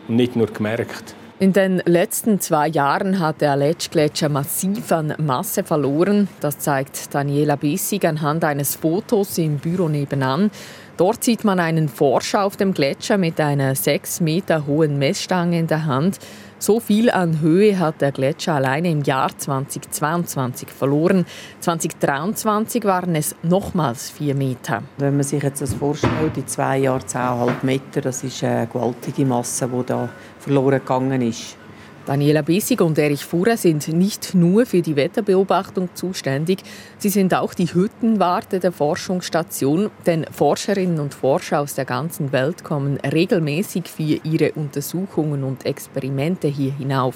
und 0.08 0.16
nicht 0.16 0.36
nur 0.36 0.48
gemerkt. 0.48 1.16
In 1.40 1.52
den 1.52 1.82
letzten 1.86 2.40
zwei 2.40 2.70
Jahren 2.70 3.20
hat 3.20 3.42
der 3.42 3.52
Aletsch-Gletscher 3.52 4.30
massiv 4.30 4.92
an 4.92 5.14
Masse 5.18 5.64
verloren. 5.64 6.30
Das 6.40 6.60
zeigt 6.60 7.14
Daniela 7.14 7.58
Bissig 7.58 8.06
anhand 8.06 8.46
eines 8.46 8.76
Fotos 8.76 9.38
im 9.40 9.58
Büro 9.58 9.90
nebenan. 9.90 10.52
Dort 10.96 11.24
sieht 11.24 11.44
man 11.44 11.60
einen 11.60 11.90
Forscher 11.90 12.44
auf 12.44 12.56
dem 12.56 12.74
Gletscher 12.74 13.18
mit 13.18 13.42
einer 13.42 13.76
sechs 13.76 14.22
Meter 14.22 14.68
hohen 14.68 15.00
Messstange 15.00 15.58
in 15.60 15.68
der 15.68 15.86
Hand. 15.86 16.20
So 16.66 16.80
viel 16.80 17.10
an 17.10 17.42
Höhe 17.42 17.78
hat 17.78 18.00
der 18.00 18.14
Gletscher 18.14 18.54
alleine 18.54 18.90
im 18.90 19.04
Jahr 19.04 19.38
2022 19.38 20.70
verloren. 20.70 21.26
2023 21.60 22.86
waren 22.86 23.16
es 23.16 23.36
nochmals 23.44 24.10
vier 24.10 24.34
Meter. 24.34 24.82
Wenn 24.98 25.18
man 25.18 25.24
sich 25.24 25.44
jetzt 25.44 25.62
das 25.62 25.74
vorstellt, 25.74 26.38
die 26.38 26.46
zwei 26.46 26.78
Jahre 26.78 27.02
10,5 27.02 27.52
Meter, 27.64 28.00
das 28.00 28.24
ist 28.24 28.42
eine 28.46 28.68
gewaltige 28.68 29.26
Masse, 29.26 29.68
die 29.68 29.86
da 29.86 30.08
verloren 30.40 30.80
gegangen 30.80 31.22
ist. 31.22 31.58
Daniela 32.06 32.42
Bissig 32.42 32.82
und 32.82 32.98
Erich 32.98 33.24
Fuhrer 33.24 33.56
sind 33.56 33.88
nicht 33.88 34.36
nur 34.36 34.66
für 34.66 34.82
die 34.82 34.98
Wetterbeobachtung 34.98 35.88
zuständig, 35.94 36.60
sie 36.98 37.08
sind 37.08 37.34
auch 37.34 37.54
die 37.54 37.74
Hüttenwarte 37.74 38.60
der 38.60 38.74
Forschungsstation, 38.74 39.90
denn 40.06 40.26
Forscherinnen 40.30 41.00
und 41.00 41.14
Forscher 41.14 41.62
aus 41.62 41.76
der 41.76 41.86
ganzen 41.86 42.34
Welt 42.34 42.66
kommen 42.66 42.98
regelmäßig 42.98 43.88
für 43.88 44.20
ihre 44.24 44.52
Untersuchungen 44.52 45.46
und 45.46 45.66
Experimente 45.66 46.50
hier 46.50 46.74
hinauf. 46.74 47.16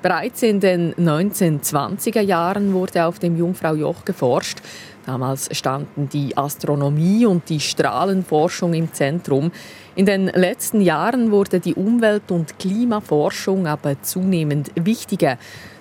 Bereits 0.00 0.42
in 0.42 0.60
den 0.60 0.94
1920er 0.94 2.22
Jahren 2.22 2.72
wurde 2.72 3.04
auf 3.04 3.18
dem 3.18 3.36
Jungfrau-Joch 3.36 4.04
geforscht. 4.06 4.58
Damals 5.06 5.48
standen 5.56 6.08
die 6.08 6.36
Astronomie 6.36 7.26
und 7.26 7.48
die 7.48 7.60
Strahlenforschung 7.60 8.74
im 8.74 8.92
Zentrum. 8.92 9.50
In 9.94 10.06
den 10.06 10.26
letzten 10.26 10.80
Jahren 10.80 11.30
wurde 11.30 11.60
die 11.60 11.74
Umwelt- 11.74 12.30
und 12.30 12.58
Klimaforschung 12.58 13.66
aber 13.66 14.02
zunehmend 14.02 14.70
wichtiger. 14.74 15.38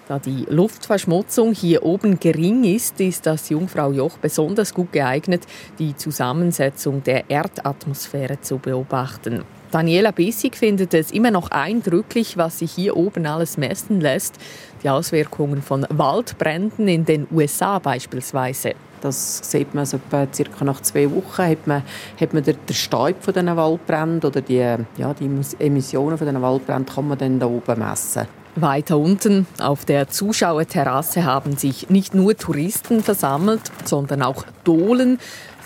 Da 0.07 0.17
die 0.17 0.45
Luftverschmutzung 0.49 1.53
hier 1.53 1.83
oben 1.83 2.19
gering 2.19 2.63
ist, 2.63 2.99
ist 2.99 3.27
das 3.27 3.49
Jungfrau-Joch 3.49 4.17
besonders 4.17 4.73
gut 4.73 4.91
geeignet, 4.91 5.45
die 5.77 5.95
Zusammensetzung 5.95 7.03
der 7.03 7.29
Erdatmosphäre 7.29 8.41
zu 8.41 8.57
beobachten. 8.57 9.43
Daniela 9.71 10.11
Bissig 10.11 10.57
findet 10.57 10.95
es 10.95 11.11
immer 11.11 11.29
noch 11.29 11.51
eindrücklich, 11.51 12.37
was 12.37 12.59
sich 12.59 12.71
hier 12.71 12.97
oben 12.97 13.27
alles 13.27 13.57
messen 13.57 14.01
lässt. 14.01 14.35
Die 14.83 14.89
Auswirkungen 14.89 15.61
von 15.61 15.85
Waldbränden 15.89 16.87
in 16.87 17.05
den 17.05 17.27
USA 17.31 17.77
beispielsweise. 17.77 18.73
Das 19.01 19.39
sieht 19.43 19.73
man 19.73 19.81
also 19.81 19.97
etwa 19.97 20.27
circa 20.33 20.65
nach 20.65 20.81
zwei 20.81 21.09
Wochen 21.11 21.43
hat 21.43 21.67
man, 21.67 21.83
hat 22.19 22.33
man 22.33 22.43
den, 22.43 22.57
Staub 22.71 23.21
von 23.21 23.33
diesen 23.33 23.55
Waldbränden 23.55 24.27
oder 24.27 24.41
die, 24.41 24.75
ja, 24.97 25.13
die 25.13 25.29
Emissionen 25.59 26.17
von 26.17 26.27
diesen 26.27 26.41
Waldbränden 26.41 26.93
kann 26.93 27.07
man 27.07 27.17
dann 27.17 27.39
da 27.39 27.45
oben 27.45 27.79
messen. 27.79 28.27
Weiter 28.55 28.97
unten 28.97 29.45
auf 29.59 29.85
der 29.85 30.09
Zuschauerterrasse 30.09 31.23
haben 31.23 31.55
sich 31.55 31.89
nicht 31.89 32.13
nur 32.13 32.35
Touristen 32.35 33.03
versammelt, 33.03 33.61
sondern 33.85 34.21
auch 34.23 34.45
Dohlen. 34.63 35.19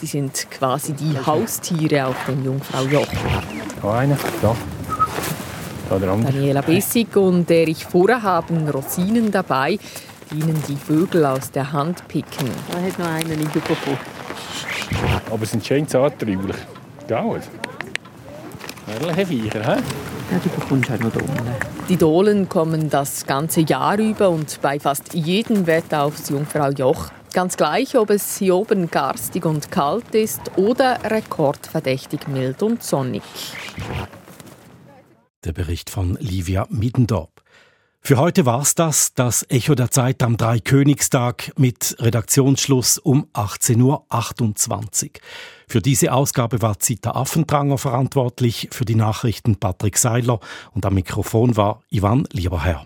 Sie 0.04 0.08
sind 0.08 0.52
quasi 0.52 0.92
die 0.92 1.18
Haustiere 1.26 2.08
auf 2.08 2.26
dem 2.28 2.44
Jungfrau-Joch. 2.44 3.08
Da 3.82 3.94
einer, 4.00 4.18
da. 4.42 4.54
Daniela 5.90 6.60
Bessig 6.60 7.16
und 7.16 7.50
Erich 7.50 7.86
Furrer 7.86 8.22
haben 8.22 8.68
Rosinen 8.68 9.32
dabei 9.32 9.80
ihnen 10.34 10.62
die 10.68 10.76
Vögel 10.76 11.26
aus 11.26 11.52
der 11.52 11.72
Hand 11.72 12.06
picken. 12.10 12.50
Da 12.70 12.82
hat 12.82 13.00
noch 13.00 13.38
nicht 13.38 13.54
bekommen. 13.54 13.98
Aber 15.32 15.44
es 15.44 15.52
sind 15.52 15.66
schön 15.66 15.88
zarträumlich. 15.88 16.58
Gell? 17.08 17.40
Herrliche 18.86 19.26
Viecher, 19.26 19.66
hä? 19.66 19.82
Ja, 20.32 20.40
die 20.44 20.50
bekommst 20.50 20.90
du 20.90 20.96
auch 20.96 21.00
noch 21.00 21.12
da 21.14 21.20
unten. 21.22 21.52
Die 21.88 21.96
Dohlen 21.96 22.50
kommen 22.50 22.90
das 22.90 23.26
ganze 23.26 23.62
Jahr 23.62 23.98
über 23.98 24.30
und 24.30 24.62
bei 24.62 24.82
fast 24.82 25.14
jedem 25.14 25.66
Wetter 25.66 26.04
aufs 26.04 26.28
Jungfrau-Joch. 26.28 27.10
Ganz 27.34 27.58
gleich, 27.58 27.98
ob 27.98 28.12
es 28.12 28.38
hier 28.38 28.56
oben 28.56 28.92
garstig 28.92 29.44
und 29.46 29.72
kalt 29.72 30.14
ist 30.14 30.40
oder 30.56 31.00
rekordverdächtig 31.04 32.28
mild 32.28 32.62
und 32.62 32.84
sonnig. 32.84 33.24
Der 35.44 35.52
Bericht 35.52 35.90
von 35.90 36.16
Livia 36.22 36.68
Middendorp. 36.70 37.42
Für 38.02 38.18
heute 38.18 38.46
war's 38.46 38.76
das, 38.76 39.16
das 39.16 39.46
Echo 39.50 39.74
der 39.74 39.90
Zeit 39.90 40.22
am 40.22 40.38
Dreikönigstag 40.38 41.54
mit 41.58 41.96
Redaktionsschluss 42.00 43.00
um 43.00 43.26
18.28 43.34 45.04
Uhr. 45.06 45.10
Für 45.68 45.82
diese 45.82 46.14
Ausgabe 46.14 46.62
war 46.62 46.78
Zita 46.78 47.12
Affentranger 47.12 47.80
verantwortlich, 47.80 48.68
für 48.72 48.86
die 48.86 48.96
Nachrichten 48.96 49.56
Patrick 49.56 49.98
Seiler 49.98 50.40
und 50.74 50.86
am 50.86 50.94
Mikrofon 50.94 51.58
war 51.58 51.82
Ivan 51.90 52.28
Lieberherr. 52.32 52.86